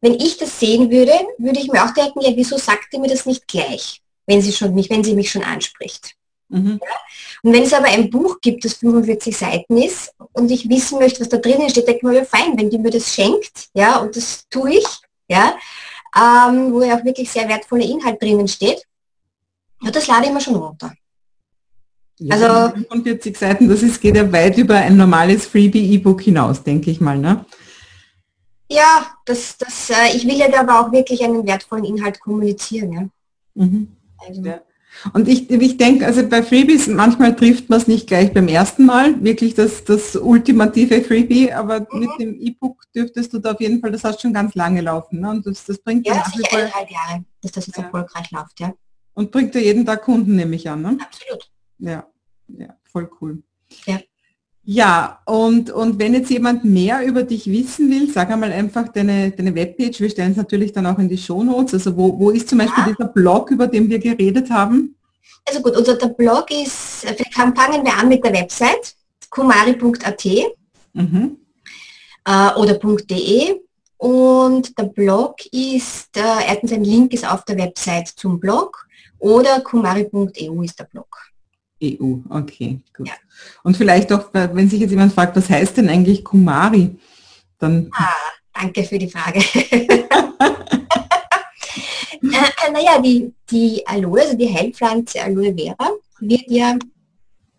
wenn 0.00 0.14
ich 0.14 0.36
das 0.38 0.58
sehen 0.58 0.90
würde, 0.90 1.12
würde 1.38 1.60
ich 1.60 1.70
mir 1.70 1.84
auch 1.84 1.92
denken, 1.92 2.20
ja, 2.20 2.34
wieso 2.34 2.56
sagt 2.56 2.92
ihr 2.92 3.00
mir 3.00 3.08
das 3.08 3.26
nicht 3.26 3.46
gleich, 3.48 4.00
wenn 4.26 4.40
sie, 4.40 4.52
schon 4.52 4.74
mich, 4.74 4.90
wenn 4.90 5.04
sie 5.04 5.14
mich 5.14 5.30
schon 5.30 5.42
anspricht. 5.42 6.14
Mhm. 6.48 6.80
Ja? 6.82 6.96
Und 7.42 7.52
wenn 7.52 7.64
es 7.64 7.72
aber 7.72 7.88
ein 7.88 8.10
Buch 8.10 8.40
gibt, 8.40 8.64
das 8.64 8.74
45 8.74 9.36
Seiten 9.36 9.76
ist 9.76 10.14
und 10.32 10.50
ich 10.50 10.68
wissen 10.68 10.98
möchte, 10.98 11.20
was 11.20 11.28
da 11.28 11.36
drinnen 11.36 11.68
steht, 11.68 11.86
denke 11.86 11.98
ich 11.98 12.02
mir, 12.04 12.14
ja, 12.14 12.24
fein, 12.24 12.56
wenn 12.56 12.70
die 12.70 12.78
mir 12.78 12.90
das 12.90 13.12
schenkt, 13.12 13.68
ja, 13.74 13.98
und 13.98 14.16
das 14.16 14.48
tue 14.48 14.74
ich, 14.78 14.86
ja, 15.28 15.56
ähm, 16.16 16.72
wo 16.72 16.82
ja 16.82 16.98
auch 16.98 17.04
wirklich 17.04 17.30
sehr 17.30 17.48
wertvoller 17.48 17.84
Inhalt 17.84 18.20
drinnen 18.20 18.48
steht. 18.48 18.82
Ja, 19.82 19.90
das 19.90 20.06
lade 20.06 20.26
ich 20.26 20.32
mir 20.32 20.40
schon 20.40 20.56
runter. 20.56 20.92
Ja, 22.18 22.34
also 22.34 22.74
45 22.88 23.38
Seiten, 23.38 23.68
das 23.68 23.82
ist, 23.82 24.00
geht 24.00 24.16
ja 24.16 24.30
weit 24.32 24.58
über 24.58 24.74
ein 24.74 24.96
normales 24.96 25.46
Freebie-E-Book 25.46 26.22
hinaus, 26.22 26.64
denke 26.64 26.90
ich 26.90 27.00
mal, 27.00 27.16
ne? 27.16 27.44
Ja, 28.70 29.06
das, 29.24 29.56
das, 29.56 29.90
äh, 29.90 30.16
ich 30.16 30.26
will 30.26 30.36
ja 30.36 30.50
da 30.50 30.60
aber 30.60 30.80
auch 30.80 30.92
wirklich 30.92 31.22
einen 31.22 31.46
wertvollen 31.46 31.84
Inhalt 31.84 32.20
kommunizieren. 32.20 32.92
Ja. 32.92 33.08
Mhm. 33.54 33.96
Also. 34.18 34.42
Ja. 34.42 34.60
Und 35.12 35.28
ich, 35.28 35.50
ich 35.50 35.76
denke, 35.76 36.06
also 36.06 36.26
bei 36.26 36.42
Freebies, 36.42 36.86
manchmal 36.86 37.34
trifft 37.34 37.68
man 37.68 37.80
es 37.80 37.86
nicht 37.86 38.06
gleich 38.06 38.32
beim 38.32 38.48
ersten 38.48 38.86
Mal, 38.86 39.22
wirklich 39.22 39.54
das, 39.54 39.84
das 39.84 40.16
ultimative 40.16 41.02
Freebie, 41.02 41.52
aber 41.52 41.80
mhm. 41.80 42.00
mit 42.00 42.10
dem 42.18 42.40
E-Book 42.40 42.82
dürftest 42.94 43.32
du 43.32 43.38
da 43.38 43.52
auf 43.52 43.60
jeden 43.60 43.80
Fall, 43.80 43.92
das 43.92 44.04
hast 44.04 44.20
schon 44.20 44.32
ganz 44.32 44.54
lange 44.54 44.80
laufen. 44.80 45.20
Ne? 45.20 45.30
Und 45.30 45.46
das, 45.46 45.64
das 45.64 45.78
bringt 45.78 46.06
ja, 46.06 46.24
sicher 46.24 46.56
eineinhalb 46.56 46.90
Jahre, 46.90 47.24
dass 47.42 47.52
das 47.52 47.66
jetzt 47.66 47.78
ja. 47.78 47.84
erfolgreich 47.84 48.30
läuft, 48.30 48.60
ja. 48.60 48.74
Und 49.14 49.32
bringt 49.32 49.54
dir 49.54 49.62
jeden 49.62 49.84
Tag 49.84 50.02
Kunden, 50.02 50.36
nehme 50.36 50.54
ich 50.54 50.68
an, 50.68 50.82
ne? 50.82 50.98
Absolut. 51.00 51.50
Ja, 51.78 52.06
ja, 52.48 52.76
voll 52.84 53.10
cool. 53.20 53.42
Ja. 53.86 53.98
Ja, 54.70 55.20
und, 55.24 55.70
und 55.70 55.98
wenn 55.98 56.12
jetzt 56.12 56.28
jemand 56.28 56.62
mehr 56.62 57.02
über 57.02 57.22
dich 57.22 57.46
wissen 57.46 57.90
will, 57.90 58.10
sag 58.12 58.30
einmal 58.30 58.52
einfach 58.52 58.88
deine, 58.88 59.30
deine 59.30 59.54
Webpage. 59.54 59.98
Wir 59.98 60.10
stellen 60.10 60.32
es 60.32 60.36
natürlich 60.36 60.74
dann 60.74 60.84
auch 60.84 60.98
in 60.98 61.08
die 61.08 61.16
Shownotes. 61.16 61.72
Also 61.72 61.96
wo, 61.96 62.18
wo 62.18 62.28
ist 62.28 62.50
zum 62.50 62.58
Beispiel 62.58 62.84
ja. 62.86 62.92
dieser 62.92 63.08
Blog, 63.08 63.50
über 63.50 63.66
den 63.66 63.88
wir 63.88 63.98
geredet 63.98 64.50
haben? 64.50 64.94
Also 65.46 65.62
gut, 65.62 65.74
unser 65.74 65.96
der 65.96 66.08
Blog 66.08 66.50
ist, 66.50 67.00
vielleicht 67.00 67.32
fangen 67.32 67.82
wir 67.82 67.96
an 67.96 68.08
mit 68.08 68.22
der 68.22 68.34
Website, 68.34 68.94
kumari.at 69.30 70.24
mhm. 70.92 71.38
äh, 72.26 72.54
oder 72.54 72.74
.de. 72.74 73.60
Und 73.96 74.78
der 74.78 74.84
Blog 74.84 75.46
ist, 75.46 76.14
äh, 76.14 76.46
erstens 76.46 76.72
ein 76.72 76.84
Link 76.84 77.14
ist 77.14 77.26
auf 77.26 77.42
der 77.46 77.56
Website 77.56 78.08
zum 78.08 78.38
Blog 78.38 78.86
oder 79.18 79.62
kumari.eu 79.62 80.62
ist 80.62 80.78
der 80.78 80.84
Blog. 80.84 81.08
EU, 81.82 82.16
okay, 82.28 82.80
gut. 82.94 83.08
Ja. 83.08 83.14
Und 83.62 83.76
vielleicht 83.76 84.12
auch, 84.12 84.28
wenn 84.32 84.68
sich 84.68 84.80
jetzt 84.80 84.90
jemand 84.90 85.12
fragt, 85.12 85.36
was 85.36 85.48
heißt 85.50 85.76
denn 85.76 85.88
eigentlich 85.88 86.24
Kumari? 86.24 86.96
Dann 87.58 87.90
ah, 87.92 88.14
danke 88.54 88.84
für 88.84 88.98
die 88.98 89.08
Frage. 89.08 89.40
äh, 92.22 92.70
naja, 92.72 93.00
die, 93.00 93.32
die 93.50 93.86
Aloe, 93.86 94.20
also 94.20 94.36
die 94.36 94.52
Heilpflanze 94.52 95.22
Aloe 95.22 95.54
Vera, 95.54 95.90
wird 96.20 96.44
ja 96.48 96.76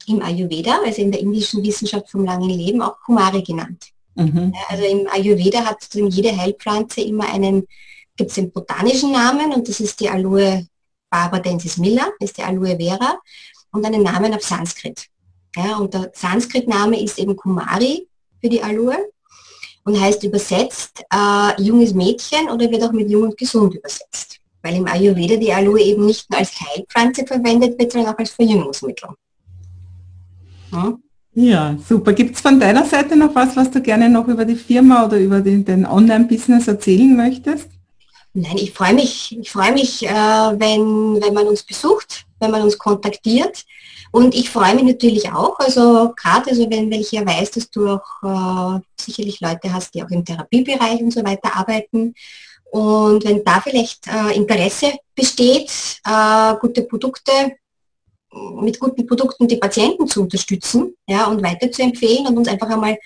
im 0.07 0.21
Ayurveda, 0.21 0.79
also 0.83 1.01
in 1.01 1.11
der 1.11 1.21
indischen 1.21 1.63
Wissenschaft 1.63 2.09
vom 2.09 2.25
langen 2.25 2.49
Leben, 2.49 2.81
auch 2.81 2.99
Kumari 3.05 3.43
genannt. 3.43 3.91
Mhm. 4.15 4.53
Also 4.67 4.83
im 4.83 5.07
Ayurveda 5.07 5.63
hat 5.65 5.87
jede 5.93 6.35
Heilpflanze 6.35 7.01
immer 7.01 7.31
einen, 7.31 7.67
gibt 8.15 8.29
es 8.29 8.35
den 8.35 8.51
botanischen 8.51 9.11
Namen 9.11 9.53
und 9.53 9.67
das 9.67 9.79
ist 9.79 9.99
die 9.99 10.09
Aloe 10.09 10.65
barbadensis 11.09 11.77
milla, 11.77 12.09
ist 12.19 12.37
die 12.37 12.43
Aloe 12.43 12.75
Vera 12.77 13.19
und 13.71 13.85
einen 13.85 14.03
Namen 14.03 14.33
auf 14.33 14.43
Sanskrit. 14.43 15.07
Ja, 15.55 15.77
und 15.77 15.93
der 15.93 16.11
Sanskrit-Name 16.13 17.01
ist 17.01 17.17
eben 17.19 17.35
Kumari 17.35 18.07
für 18.41 18.49
die 18.49 18.61
Aloe 18.61 18.97
und 19.83 19.99
heißt 19.99 20.23
übersetzt 20.23 21.03
äh, 21.11 21.61
junges 21.61 21.93
Mädchen 21.93 22.49
oder 22.49 22.69
wird 22.69 22.83
auch 22.83 22.91
mit 22.91 23.09
jung 23.09 23.23
und 23.23 23.37
gesund 23.37 23.73
übersetzt. 23.73 24.39
Weil 24.61 24.75
im 24.75 24.87
Ayurveda 24.87 25.37
die 25.37 25.51
Aloe 25.51 25.81
eben 25.81 26.05
nicht 26.05 26.29
nur 26.29 26.39
als 26.39 26.51
Heilpflanze 26.59 27.25
verwendet 27.25 27.79
wird, 27.79 27.91
sondern 27.91 28.13
auch 28.13 28.19
als 28.19 28.31
Verjüngungsmittel. 28.31 29.09
Hm? 30.71 31.01
Ja, 31.33 31.77
super. 31.87 32.13
Gibt 32.13 32.35
es 32.35 32.41
von 32.41 32.59
deiner 32.59 32.85
Seite 32.85 33.15
noch 33.15 33.33
was, 33.33 33.55
was 33.55 33.71
du 33.71 33.81
gerne 33.81 34.09
noch 34.09 34.27
über 34.27 34.45
die 34.45 34.55
Firma 34.55 35.05
oder 35.05 35.17
über 35.17 35.39
den, 35.39 35.63
den 35.63 35.85
Online-Business 35.85 36.67
erzählen 36.67 37.15
möchtest? 37.15 37.69
Nein, 38.33 38.57
ich 38.57 38.73
freue 38.73 38.93
mich, 38.93 39.37
ich 39.39 39.49
freue 39.49 39.71
mich, 39.71 40.05
äh, 40.05 40.09
wenn, 40.09 41.21
wenn 41.21 41.33
man 41.33 41.47
uns 41.47 41.63
besucht, 41.63 42.25
wenn 42.39 42.51
man 42.51 42.61
uns 42.61 42.77
kontaktiert. 42.77 43.65
Und 44.11 44.33
ich 44.33 44.49
freue 44.49 44.75
mich 44.75 44.85
natürlich 44.85 45.31
auch, 45.31 45.59
also 45.59 46.13
gerade 46.15 46.49
also 46.49 46.69
wenn, 46.69 46.89
wenn 46.89 46.99
ich 46.99 47.11
ja 47.11 47.25
weiß, 47.25 47.51
dass 47.51 47.69
du 47.69 47.87
auch 47.87 48.77
äh, 48.77 48.79
sicherlich 48.99 49.39
Leute 49.39 49.71
hast, 49.71 49.93
die 49.93 50.03
auch 50.03 50.09
im 50.09 50.25
Therapiebereich 50.25 51.01
und 51.01 51.11
so 51.11 51.23
weiter 51.23 51.55
arbeiten. 51.55 52.15
Und 52.71 53.23
wenn 53.23 53.43
da 53.43 53.61
vielleicht 53.61 54.07
äh, 54.07 54.35
Interesse 54.35 54.93
besteht, 55.15 55.71
äh, 56.05 56.55
gute 56.59 56.83
Produkte 56.83 57.31
mit 58.61 58.79
guten 58.79 59.05
Produkten 59.07 59.47
die 59.47 59.57
Patienten 59.57 60.07
zu 60.07 60.21
unterstützen 60.21 60.93
ja, 61.07 61.25
und 61.25 61.41
weiter 61.41 61.71
zu 61.71 61.81
empfehlen 61.81 62.27
und 62.27 62.37
uns 62.37 62.47
einfach 62.47 62.69
einmal 62.69 62.97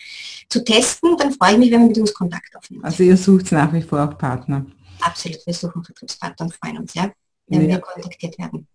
zu 0.50 0.64
testen, 0.64 1.16
dann 1.18 1.32
freue 1.32 1.54
ich 1.54 1.58
mich, 1.58 1.72
wenn 1.72 1.80
man 1.80 1.88
mit 1.90 1.98
uns 1.98 2.14
Kontakt 2.14 2.56
aufnimmt. 2.56 2.84
Also 2.84 3.04
ihr 3.04 3.16
sucht 3.16 3.52
nach 3.52 3.72
wie 3.74 3.82
vor 3.82 4.04
auch 4.04 4.18
Partner. 4.18 4.66
Absolut, 5.00 5.40
wir 5.46 5.54
suchen 5.54 5.84
Vertriebspartner 5.84 6.46
und 6.46 6.54
freuen 6.54 6.78
uns, 6.80 6.94
ja, 6.94 7.10
wenn 7.48 7.62
ja. 7.64 7.68
wir 7.70 7.80
kontaktiert 7.80 8.38
werden. 8.38 8.68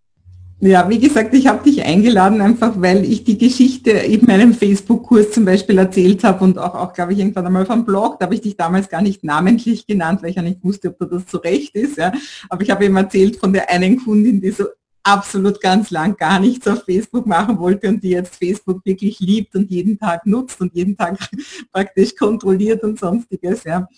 Ja, 0.60 0.88
wie 0.88 0.98
gesagt, 0.98 1.34
ich 1.34 1.46
habe 1.46 1.62
dich 1.62 1.84
eingeladen, 1.84 2.40
einfach 2.40 2.72
weil 2.80 3.04
ich 3.04 3.22
die 3.22 3.38
Geschichte 3.38 3.92
in 3.92 4.26
meinem 4.26 4.52
Facebook-Kurs 4.52 5.30
zum 5.30 5.44
Beispiel 5.44 5.78
erzählt 5.78 6.24
habe 6.24 6.42
und 6.42 6.58
auch, 6.58 6.74
auch 6.74 6.92
glaube 6.92 7.12
ich, 7.12 7.20
irgendwann 7.20 7.46
einmal 7.46 7.64
vom 7.64 7.84
Blog, 7.84 8.18
da 8.18 8.24
habe 8.24 8.34
ich 8.34 8.40
dich 8.40 8.56
damals 8.56 8.88
gar 8.88 9.00
nicht 9.00 9.22
namentlich 9.22 9.86
genannt, 9.86 10.20
weil 10.20 10.30
ich 10.30 10.36
ja 10.36 10.42
nicht 10.42 10.64
wusste, 10.64 10.88
ob 10.88 11.10
das 11.10 11.30
so 11.30 11.38
recht 11.38 11.76
ist. 11.76 11.96
Ja. 11.96 12.12
Aber 12.48 12.60
ich 12.62 12.70
habe 12.70 12.84
eben 12.84 12.96
erzählt 12.96 13.36
von 13.36 13.52
der 13.52 13.70
einen 13.70 14.02
Kundin, 14.02 14.40
die 14.40 14.50
so 14.50 14.64
absolut 15.04 15.60
ganz 15.60 15.90
lang 15.90 16.16
gar 16.16 16.40
nichts 16.40 16.66
auf 16.66 16.84
Facebook 16.84 17.24
machen 17.24 17.58
wollte 17.60 17.88
und 17.88 18.02
die 18.02 18.10
jetzt 18.10 18.34
Facebook 18.34 18.84
wirklich 18.84 19.20
liebt 19.20 19.54
und 19.54 19.70
jeden 19.70 19.96
Tag 19.96 20.26
nutzt 20.26 20.60
und 20.60 20.74
jeden 20.74 20.96
Tag 20.96 21.18
praktisch 21.72 22.16
kontrolliert 22.16 22.82
und 22.82 22.98
sonstiges. 22.98 23.62
Ja. 23.62 23.88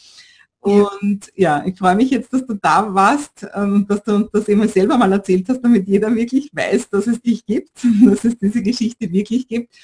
Und 0.61 1.33
ja, 1.35 1.65
ich 1.65 1.79
freue 1.79 1.97
mich 1.97 2.11
jetzt, 2.11 2.33
dass 2.35 2.47
du 2.47 2.55
da 2.55 2.93
warst 2.95 3.47
ähm, 3.55 3.75
und 3.75 3.91
dass 3.91 4.03
du 4.03 4.15
uns 4.15 4.29
das 4.31 4.47
immer 4.47 4.69
selber 4.69 4.99
mal 4.99 5.11
erzählt 5.11 5.49
hast, 5.49 5.63
damit 5.63 5.89
jeder 5.89 6.15
wirklich 6.15 6.51
weiß, 6.53 6.91
dass 6.91 7.07
es 7.07 7.21
dich 7.21 7.47
gibt, 7.47 7.71
dass 8.05 8.25
es 8.25 8.39
diese 8.39 8.63
Geschichte 8.63 9.11
wirklich 9.11 9.49
gibt. 9.49 9.75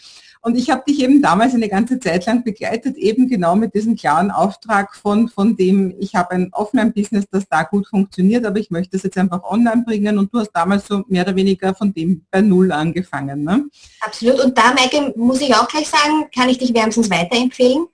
Und 0.42 0.56
ich 0.56 0.70
habe 0.70 0.84
dich 0.86 1.00
eben 1.00 1.22
damals 1.22 1.54
eine 1.54 1.68
ganze 1.68 1.98
Zeit 1.98 2.24
lang 2.26 2.44
begleitet, 2.44 2.96
eben 2.96 3.26
genau 3.26 3.56
mit 3.56 3.74
diesem 3.74 3.96
klaren 3.96 4.30
Auftrag 4.30 4.94
von, 4.94 5.28
von 5.28 5.56
dem, 5.56 5.96
ich 5.98 6.14
habe 6.14 6.32
ein 6.32 6.50
Offline-Business, 6.52 7.24
das 7.32 7.48
da 7.48 7.64
gut 7.64 7.88
funktioniert, 7.88 8.46
aber 8.46 8.60
ich 8.60 8.70
möchte 8.70 8.96
es 8.96 9.02
jetzt 9.02 9.18
einfach 9.18 9.42
online 9.42 9.82
bringen 9.84 10.18
und 10.18 10.32
du 10.32 10.38
hast 10.38 10.52
damals 10.52 10.86
so 10.86 11.02
mehr 11.08 11.24
oder 11.24 11.34
weniger 11.34 11.74
von 11.74 11.92
dem 11.92 12.24
bei 12.30 12.42
Null 12.42 12.70
angefangen. 12.70 13.42
Ne? 13.42 13.64
Absolut. 14.00 14.38
Und 14.44 14.56
da, 14.56 14.72
Maike, 14.72 15.14
muss 15.16 15.40
ich 15.40 15.52
auch 15.52 15.66
gleich 15.66 15.88
sagen, 15.88 16.28
kann 16.32 16.48
ich 16.48 16.58
dich 16.58 16.72
wärmstens 16.72 17.10
weiterempfehlen. 17.10 17.88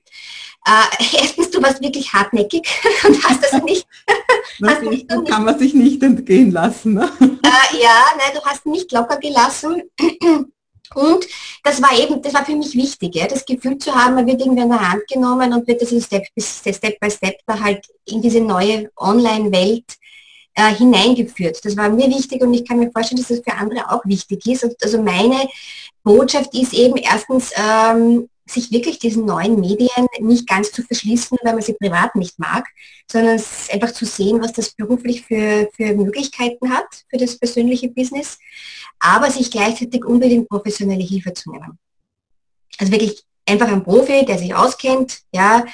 Äh, 0.67 1.19
erstens, 1.21 1.51
du 1.51 1.63
warst 1.63 1.83
wirklich 1.83 2.13
hartnäckig 2.13 2.67
und 3.07 3.23
hast 3.25 3.43
das 3.43 3.63
nicht. 3.63 3.87
hast 4.65 4.83
nicht 4.83 5.09
kann 5.09 5.23
nicht, 5.25 5.39
man 5.39 5.59
sich 5.59 5.75
nicht 5.75 6.03
entgehen 6.03 6.53
lassen. 6.53 6.95
Ne? 6.95 7.11
Äh, 7.21 7.83
ja, 7.83 8.05
nein, 8.17 8.31
du 8.35 8.41
hast 8.45 8.67
nicht 8.67 8.93
locker 8.93 9.19
gelassen. 9.19 9.83
Und 10.95 11.27
das 11.63 11.81
war 11.81 11.99
eben, 11.99 12.21
das 12.21 12.35
war 12.35 12.45
für 12.45 12.55
mich 12.55 12.75
wichtig, 12.75 13.15
ja, 13.15 13.27
das 13.27 13.47
Gefühl 13.47 13.79
zu 13.79 13.95
haben, 13.95 14.15
man 14.15 14.27
wird 14.27 14.43
irgendwie 14.43 14.61
an 14.61 14.69
der 14.69 14.91
Hand 14.91 15.07
genommen 15.09 15.51
und 15.55 15.67
wird 15.67 15.81
das 15.81 15.89
Step, 15.89 16.27
Step 16.39 17.01
by 17.01 17.11
Step 17.11 17.37
da 17.47 17.59
halt 17.59 17.87
in 18.05 18.21
diese 18.21 18.41
neue 18.41 18.91
Online-Welt 18.97 19.87
äh, 20.55 20.75
hineingeführt. 20.75 21.65
Das 21.65 21.77
war 21.79 21.89
mir 21.89 22.09
wichtig 22.09 22.43
und 22.43 22.53
ich 22.53 22.67
kann 22.67 22.79
mir 22.79 22.91
vorstellen, 22.91 23.21
dass 23.23 23.29
das 23.29 23.41
für 23.41 23.57
andere 23.57 23.91
auch 23.91 24.05
wichtig 24.05 24.47
ist. 24.47 24.65
Und 24.65 24.75
also 24.83 25.01
meine 25.01 25.49
Botschaft 26.03 26.55
ist 26.55 26.75
eben 26.75 26.97
erstens, 26.97 27.53
ähm, 27.57 28.29
sich 28.47 28.71
wirklich 28.73 28.99
diesen 28.99 29.25
neuen 29.25 29.61
Medien 29.61 30.07
nicht 30.21 30.49
ganz 30.49 30.73
zu 30.73 30.83
verschließen, 30.83 31.39
weil 31.43 31.55
man 31.55 31.63
sie 31.63 31.75
privat 31.75 32.15
nicht 32.17 32.39
mag, 32.39 32.67
sondern 33.11 33.41
einfach 33.73 33.93
zu 33.93 34.05
sehen, 34.05 34.43
was 34.43 34.53
das 34.53 34.73
beruflich 34.73 35.23
für, 35.23 35.69
für 35.75 35.95
Möglichkeiten 35.95 36.71
hat 36.71 36.87
für 37.09 37.19
das 37.19 37.39
persönliche 37.39 37.89
Business, 37.89 38.39
aber 38.99 39.31
sich 39.31 39.51
gleichzeitig 39.51 40.05
unbedingt 40.05 40.49
professionelle 40.49 41.05
Hilfe 41.05 41.33
zu 41.33 41.51
nehmen. 41.51 41.79
Also 42.79 42.93
wirklich 42.93 43.23
einfach 43.47 43.69
ein 43.69 43.85
Profi, 43.85 44.25
der 44.25 44.39
sich 44.39 44.55
auskennt, 44.55 45.21
ja, 45.33 45.65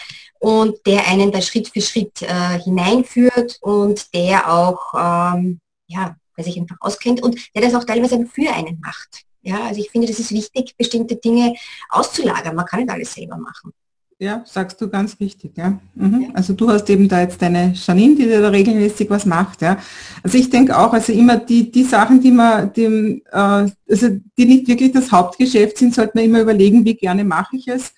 und 0.41 0.87
der 0.87 1.07
einen 1.09 1.33
da 1.33 1.41
Schritt 1.41 1.69
für 1.69 1.81
Schritt 1.81 2.23
äh, 2.23 2.61
hineinführt 2.61 3.59
und 3.61 4.15
der 4.15 4.53
auch, 4.53 4.95
ähm, 4.95 5.61
ja, 5.87 6.17
der 6.37 6.45
sich 6.45 6.59
einfach 6.59 6.77
auskennt 6.81 7.23
und 7.23 7.37
der 7.55 7.63
das 7.63 7.75
auch 7.75 7.85
teilweise 7.85 8.25
für 8.27 8.53
einen 8.53 8.81
macht. 8.81 9.25
Ja, 9.43 9.65
also 9.65 9.81
ich 9.81 9.91
finde, 9.91 10.07
das 10.07 10.19
ist 10.19 10.33
wichtig, 10.33 10.75
bestimmte 10.77 11.17
Dinge 11.17 11.55
auszulagern. 11.91 12.57
Man 12.57 12.67
kann 12.67 12.81
nicht 12.81 12.91
alles 12.91 13.13
selber 13.15 13.37
machen. 13.37 13.73
Ja, 14.21 14.43
sagst 14.45 14.81
du 14.81 14.89
ganz 14.89 15.17
richtig, 15.21 15.57
ja. 15.57 15.79
Mhm. 15.95 16.23
ja. 16.23 16.29
Also 16.35 16.53
du 16.53 16.69
hast 16.69 16.91
eben 16.91 17.09
da 17.09 17.21
jetzt 17.21 17.41
deine 17.41 17.73
Janine, 17.73 18.17
die 18.17 18.27
da 18.27 18.49
regelmäßig 18.49 19.09
was 19.11 19.25
macht, 19.25 19.63
ja. 19.63 19.79
Also 20.25 20.39
ich 20.39 20.51
denke 20.51 20.77
auch, 20.77 20.93
also 20.93 21.13
immer 21.13 21.37
die, 21.37 21.71
die 21.71 21.85
Sachen, 21.85 22.21
die 22.21 22.33
man, 22.33 22.73
die, 22.73 23.23
äh, 23.31 23.71
also 23.89 24.09
die 24.37 24.45
nicht 24.45 24.67
wirklich 24.67 24.91
das 24.91 25.13
Hauptgeschäft 25.13 25.79
sind, 25.79 25.95
sollte 25.95 26.13
man 26.17 26.25
immer 26.25 26.41
überlegen, 26.41 26.85
wie 26.85 26.97
gerne 26.97 27.23
mache 27.23 27.57
ich 27.57 27.69
es 27.69 27.93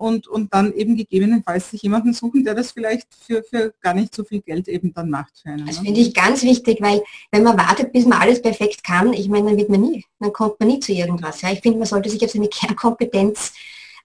und, 0.00 0.26
und 0.26 0.54
dann 0.54 0.72
eben 0.72 0.96
gegebenenfalls 0.96 1.70
sich 1.70 1.82
jemanden 1.82 2.14
suchen, 2.14 2.42
der 2.42 2.54
das 2.54 2.72
vielleicht 2.72 3.06
für, 3.14 3.42
für 3.42 3.74
gar 3.82 3.92
nicht 3.92 4.14
so 4.14 4.24
viel 4.24 4.40
Geld 4.40 4.66
eben 4.66 4.94
dann 4.94 5.10
macht 5.10 5.38
für 5.38 5.50
einen. 5.50 5.66
Das 5.66 5.78
ne? 5.78 5.84
finde 5.84 6.00
ich 6.00 6.14
ganz 6.14 6.42
wichtig, 6.42 6.78
weil 6.80 7.02
wenn 7.30 7.42
man 7.42 7.58
wartet, 7.58 7.92
bis 7.92 8.06
man 8.06 8.18
alles 8.18 8.40
perfekt 8.40 8.82
kann, 8.82 9.12
ich 9.12 9.28
meine, 9.28 9.50
dann 9.50 9.58
wird 9.58 9.68
man 9.68 9.82
nie, 9.82 10.06
dann 10.18 10.32
kommt 10.32 10.58
man 10.58 10.70
nie 10.70 10.80
zu 10.80 10.92
irgendwas. 10.92 11.42
Ja. 11.42 11.52
Ich 11.52 11.60
finde, 11.60 11.78
man 11.78 11.86
sollte 11.86 12.08
sich 12.08 12.24
auf 12.24 12.30
seine 12.30 12.48
Kernkompetenz 12.50 13.52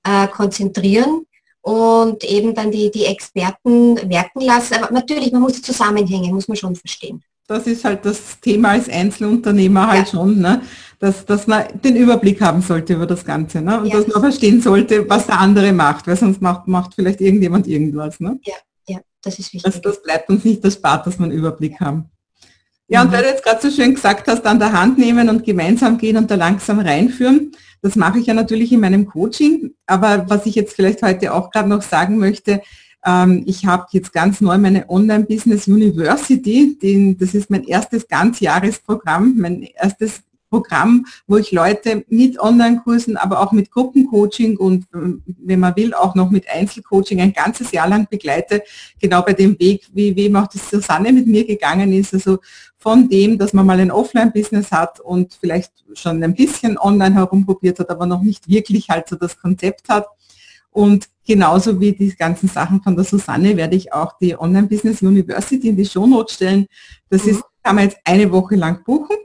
äh, 0.04 0.28
konzentrieren 0.28 1.26
und 1.62 2.26
eben 2.26 2.54
dann 2.54 2.72
die, 2.72 2.92
die 2.92 3.06
Experten 3.06 3.96
werken 4.10 4.42
lassen. 4.42 4.74
Aber 4.76 4.94
natürlich, 4.94 5.32
man 5.32 5.44
muss 5.44 5.54
die 5.54 5.62
Zusammenhänge, 5.62 6.28
muss 6.34 6.50
man 6.50 6.58
schon 6.58 6.76
verstehen. 6.76 7.24
Das 7.48 7.68
ist 7.68 7.86
halt 7.86 8.06
das 8.06 8.40
Thema 8.40 8.70
als 8.70 8.90
Einzelunternehmer 8.90 9.88
halt 9.88 10.08
ja. 10.08 10.12
schon. 10.12 10.40
Ne? 10.40 10.62
dass, 11.00 11.26
dass 11.26 11.48
man 11.48 11.66
den 11.84 11.96
Überblick 11.96 12.42
haben 12.42 12.62
sollte 12.62 12.94
über 12.94 13.06
das 13.06 13.26
Ganze 13.26 13.62
ne? 13.62 13.80
und 13.80 13.88
ja. 13.88 13.98
dass 13.98 14.08
man 14.08 14.22
verstehen 14.22 14.62
sollte, 14.62 15.08
was 15.10 15.28
der 15.28 15.40
andere 15.40 15.74
macht, 15.74 16.08
weil 16.08 16.16
sonst 16.16 16.42
macht, 16.42 16.68
macht 16.68 16.96
vielleicht 16.96 17.22
irgendjemand 17.22 17.68
irgendwas. 17.68 18.20
Ne? 18.20 18.40
Ja, 18.44 18.56
ja, 18.88 19.00
das 19.22 19.40
ist 19.40 19.54
wichtig. 19.54 19.64
Das, 19.64 19.82
das 19.82 20.02
bleibt 20.02 20.30
uns 20.30 20.44
nicht 20.44 20.64
erspart, 20.64 21.06
dass 21.06 21.20
wir 21.20 21.26
einen 21.26 21.34
Überblick 21.34 21.80
haben. 21.80 22.10
Ja, 22.88 23.02
und 23.02 23.10
mhm. 23.10 23.14
weil 23.14 23.24
du 23.24 23.30
jetzt 23.30 23.44
gerade 23.44 23.62
so 23.62 23.76
schön 23.76 23.96
gesagt 23.96 24.28
hast, 24.28 24.46
an 24.46 24.60
der 24.60 24.72
Hand 24.72 24.98
nehmen 24.98 25.28
und 25.30 25.44
gemeinsam 25.44 25.98
gehen 25.98 26.18
und 26.18 26.30
da 26.30 26.36
langsam 26.36 26.80
reinführen, 26.80 27.52
das 27.82 27.96
mache 27.96 28.20
ich 28.20 28.28
ja 28.28 28.34
natürlich 28.34 28.72
in 28.72 28.80
meinem 28.80 29.06
Coaching. 29.06 29.74
Aber 29.86 30.26
was 30.30 30.46
ich 30.46 30.56
jetzt 30.56 30.76
vielleicht 30.76 31.02
heute 31.02 31.34
auch 31.34 31.52
gerade 31.52 31.70
noch 31.70 31.82
sagen 31.82 32.18
möchte, 32.18 32.62
ich 33.46 33.66
habe 33.68 33.86
jetzt 33.92 34.14
ganz 34.14 34.42
neu 34.42 34.58
meine 34.58 34.90
Online-Business 34.90 35.68
University, 35.68 36.76
den, 36.82 37.18
das 37.18 37.36
ist 37.36 37.52
mein 37.52 37.64
erstes 37.64 38.08
Ganzjahresprogramm, 38.08 39.36
mein 39.38 39.62
erstes 39.62 40.24
Programm, 40.50 41.06
wo 41.28 41.38
ich 41.38 41.52
Leute 41.52 42.06
mit 42.08 42.40
Online-Kursen, 42.40 43.18
aber 43.18 43.42
auch 43.42 43.52
mit 43.52 43.72
Gruppencoaching 43.72 44.58
und 44.58 44.86
ähm, 44.94 45.22
wenn 45.26 45.60
man 45.60 45.76
will, 45.76 45.94
auch 45.94 46.16
noch 46.16 46.30
mit 46.30 46.50
Einzelcoaching 46.50 47.20
ein 47.20 47.34
ganzes 47.34 47.72
Jahr 47.72 47.88
lang 47.88 48.08
begleite, 48.10 48.64
genau 49.00 49.22
bei 49.22 49.34
dem 49.34 49.60
Weg, 49.60 49.88
wie, 49.94 50.16
wie 50.16 50.34
auch 50.36 50.48
die 50.48 50.60
Susanne 50.60 51.12
mit 51.12 51.28
mir 51.28 51.46
gegangen 51.46 51.92
ist, 51.94 52.14
also 52.14 52.40
von 52.78 53.10
dem, 53.10 53.38
dass 53.38 53.54
man 53.54 53.66
mal 53.66 53.80
ein 53.80 53.92
Offline-Business 53.92 54.72
hat 54.72 55.00
und 55.00 55.38
vielleicht 55.40 55.72
schon 55.94 56.24
ein 56.24 56.36
bisschen 56.36 56.78
online 56.78 57.16
herumprobiert 57.16 57.80
hat, 57.80 57.90
aber 57.90 58.06
noch 58.06 58.22
nicht 58.22 58.48
wirklich 58.48 58.90
halt 58.90 59.10
so 59.10 59.16
das 59.16 59.38
Konzept 59.38 59.90
hat. 59.90 60.08
Und 60.76 61.08
genauso 61.26 61.80
wie 61.80 61.94
die 61.94 62.14
ganzen 62.14 62.50
Sachen 62.50 62.82
von 62.84 62.98
der 62.98 63.06
Susanne 63.06 63.56
werde 63.56 63.78
ich 63.78 63.94
auch 63.94 64.18
die 64.20 64.38
Online 64.38 64.68
Business 64.68 65.02
University 65.02 65.70
in 65.70 65.78
die 65.78 65.86
Shownotes 65.86 66.34
stellen. 66.34 66.68
Das 67.10 67.24
mhm. 67.24 67.32
ist, 67.32 67.44
kann 67.64 67.76
man 67.76 67.86
jetzt 67.86 67.98
eine 68.04 68.30
Woche 68.30 68.58
lang 68.58 68.84
buchen. 68.84 69.16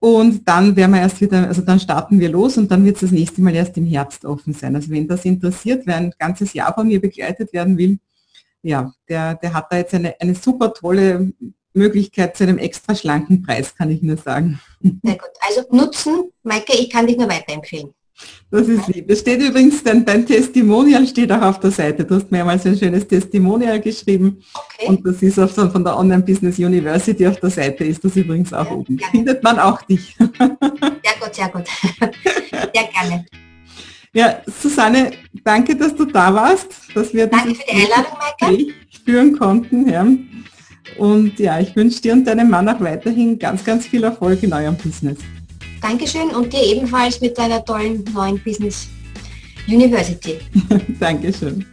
Und 0.00 0.48
dann 0.48 0.74
werden 0.74 0.90
wir 0.90 1.00
erst 1.00 1.20
wieder, 1.20 1.46
also 1.46 1.62
dann 1.62 1.78
starten 1.78 2.18
wir 2.18 2.28
los 2.30 2.58
und 2.58 2.68
dann 2.68 2.84
wird 2.84 2.96
es 2.96 3.02
das 3.02 3.12
nächste 3.12 3.40
Mal 3.42 3.54
erst 3.54 3.76
im 3.76 3.86
Herbst 3.86 4.24
offen 4.24 4.54
sein. 4.54 4.74
Also 4.74 4.90
wenn 4.90 5.06
das 5.06 5.24
interessiert, 5.24 5.86
wer 5.86 5.98
ein 5.98 6.12
ganzes 6.18 6.52
Jahr 6.52 6.74
von 6.74 6.88
mir 6.88 7.00
begleitet 7.00 7.52
werden 7.52 7.78
will, 7.78 8.00
ja, 8.62 8.92
der, 9.08 9.36
der 9.36 9.54
hat 9.54 9.66
da 9.70 9.76
jetzt 9.76 9.94
eine, 9.94 10.16
eine 10.20 10.34
super 10.34 10.74
tolle 10.74 11.32
Möglichkeit 11.74 12.36
zu 12.36 12.42
einem 12.42 12.58
extra 12.58 12.96
schlanken 12.96 13.44
Preis, 13.44 13.76
kann 13.76 13.88
ich 13.92 14.02
nur 14.02 14.16
sagen. 14.16 14.60
Sehr 14.82 15.14
gut. 15.14 15.30
Also 15.48 15.62
nutzen, 15.70 16.32
Maike, 16.42 16.72
ich 16.72 16.90
kann 16.90 17.06
dich 17.06 17.16
nur 17.16 17.28
weiterempfehlen. 17.28 17.94
Das 18.52 18.68
ist 18.68 18.86
lieb. 18.88 19.10
Es 19.10 19.20
steht 19.20 19.40
übrigens, 19.40 19.82
dein, 19.82 20.04
dein 20.04 20.26
Testimonial 20.26 21.06
steht 21.06 21.32
auch 21.32 21.40
auf 21.40 21.58
der 21.58 21.70
Seite. 21.70 22.04
Du 22.04 22.16
hast 22.16 22.30
mehrmals 22.30 22.66
ein 22.66 22.76
schönes 22.76 23.08
Testimonial 23.08 23.80
geschrieben. 23.80 24.42
Okay. 24.52 24.88
Und 24.88 25.06
das 25.06 25.22
ist 25.22 25.38
auf, 25.38 25.52
von 25.52 25.82
der 25.82 25.98
Online 25.98 26.22
Business 26.22 26.58
University 26.58 27.26
auf 27.26 27.40
der 27.40 27.48
Seite, 27.48 27.84
ist 27.84 28.04
das 28.04 28.14
übrigens 28.14 28.52
auch 28.52 28.66
ja, 28.66 28.72
oben. 28.72 28.98
Gerne. 28.98 29.10
Findet 29.10 29.42
man 29.42 29.58
auch 29.58 29.80
dich. 29.82 30.14
Sehr 30.18 30.28
gut, 30.38 31.34
sehr 31.34 31.48
gut. 31.48 31.64
Sehr 32.50 32.88
gerne. 32.92 33.24
Ja, 34.12 34.42
Susanne, 34.60 35.12
danke, 35.42 35.74
dass 35.74 35.94
du 35.94 36.04
da 36.04 36.34
warst, 36.34 36.68
dass 36.94 37.14
wir 37.14 37.28
danke 37.28 37.54
für 37.54 37.62
die 37.64 37.82
Einladung, 37.82 38.18
Maike. 38.40 38.74
führen 39.06 39.38
konnten. 39.38 39.88
Ja. 39.88 40.06
Und 40.98 41.38
ja, 41.38 41.58
ich 41.58 41.74
wünsche 41.74 42.02
dir 42.02 42.12
und 42.12 42.26
deinem 42.26 42.50
Mann 42.50 42.68
auch 42.68 42.80
weiterhin 42.80 43.38
ganz, 43.38 43.64
ganz 43.64 43.86
viel 43.86 44.04
Erfolg 44.04 44.42
in 44.42 44.52
eurem 44.52 44.76
Business. 44.76 45.18
Dankeschön 45.82 46.30
und 46.30 46.52
dir 46.52 46.62
ebenfalls 46.62 47.20
mit 47.20 47.36
deiner 47.36 47.64
tollen 47.64 48.04
neuen 48.14 48.38
Business 48.42 48.88
University. 49.66 50.38
Dankeschön. 51.00 51.66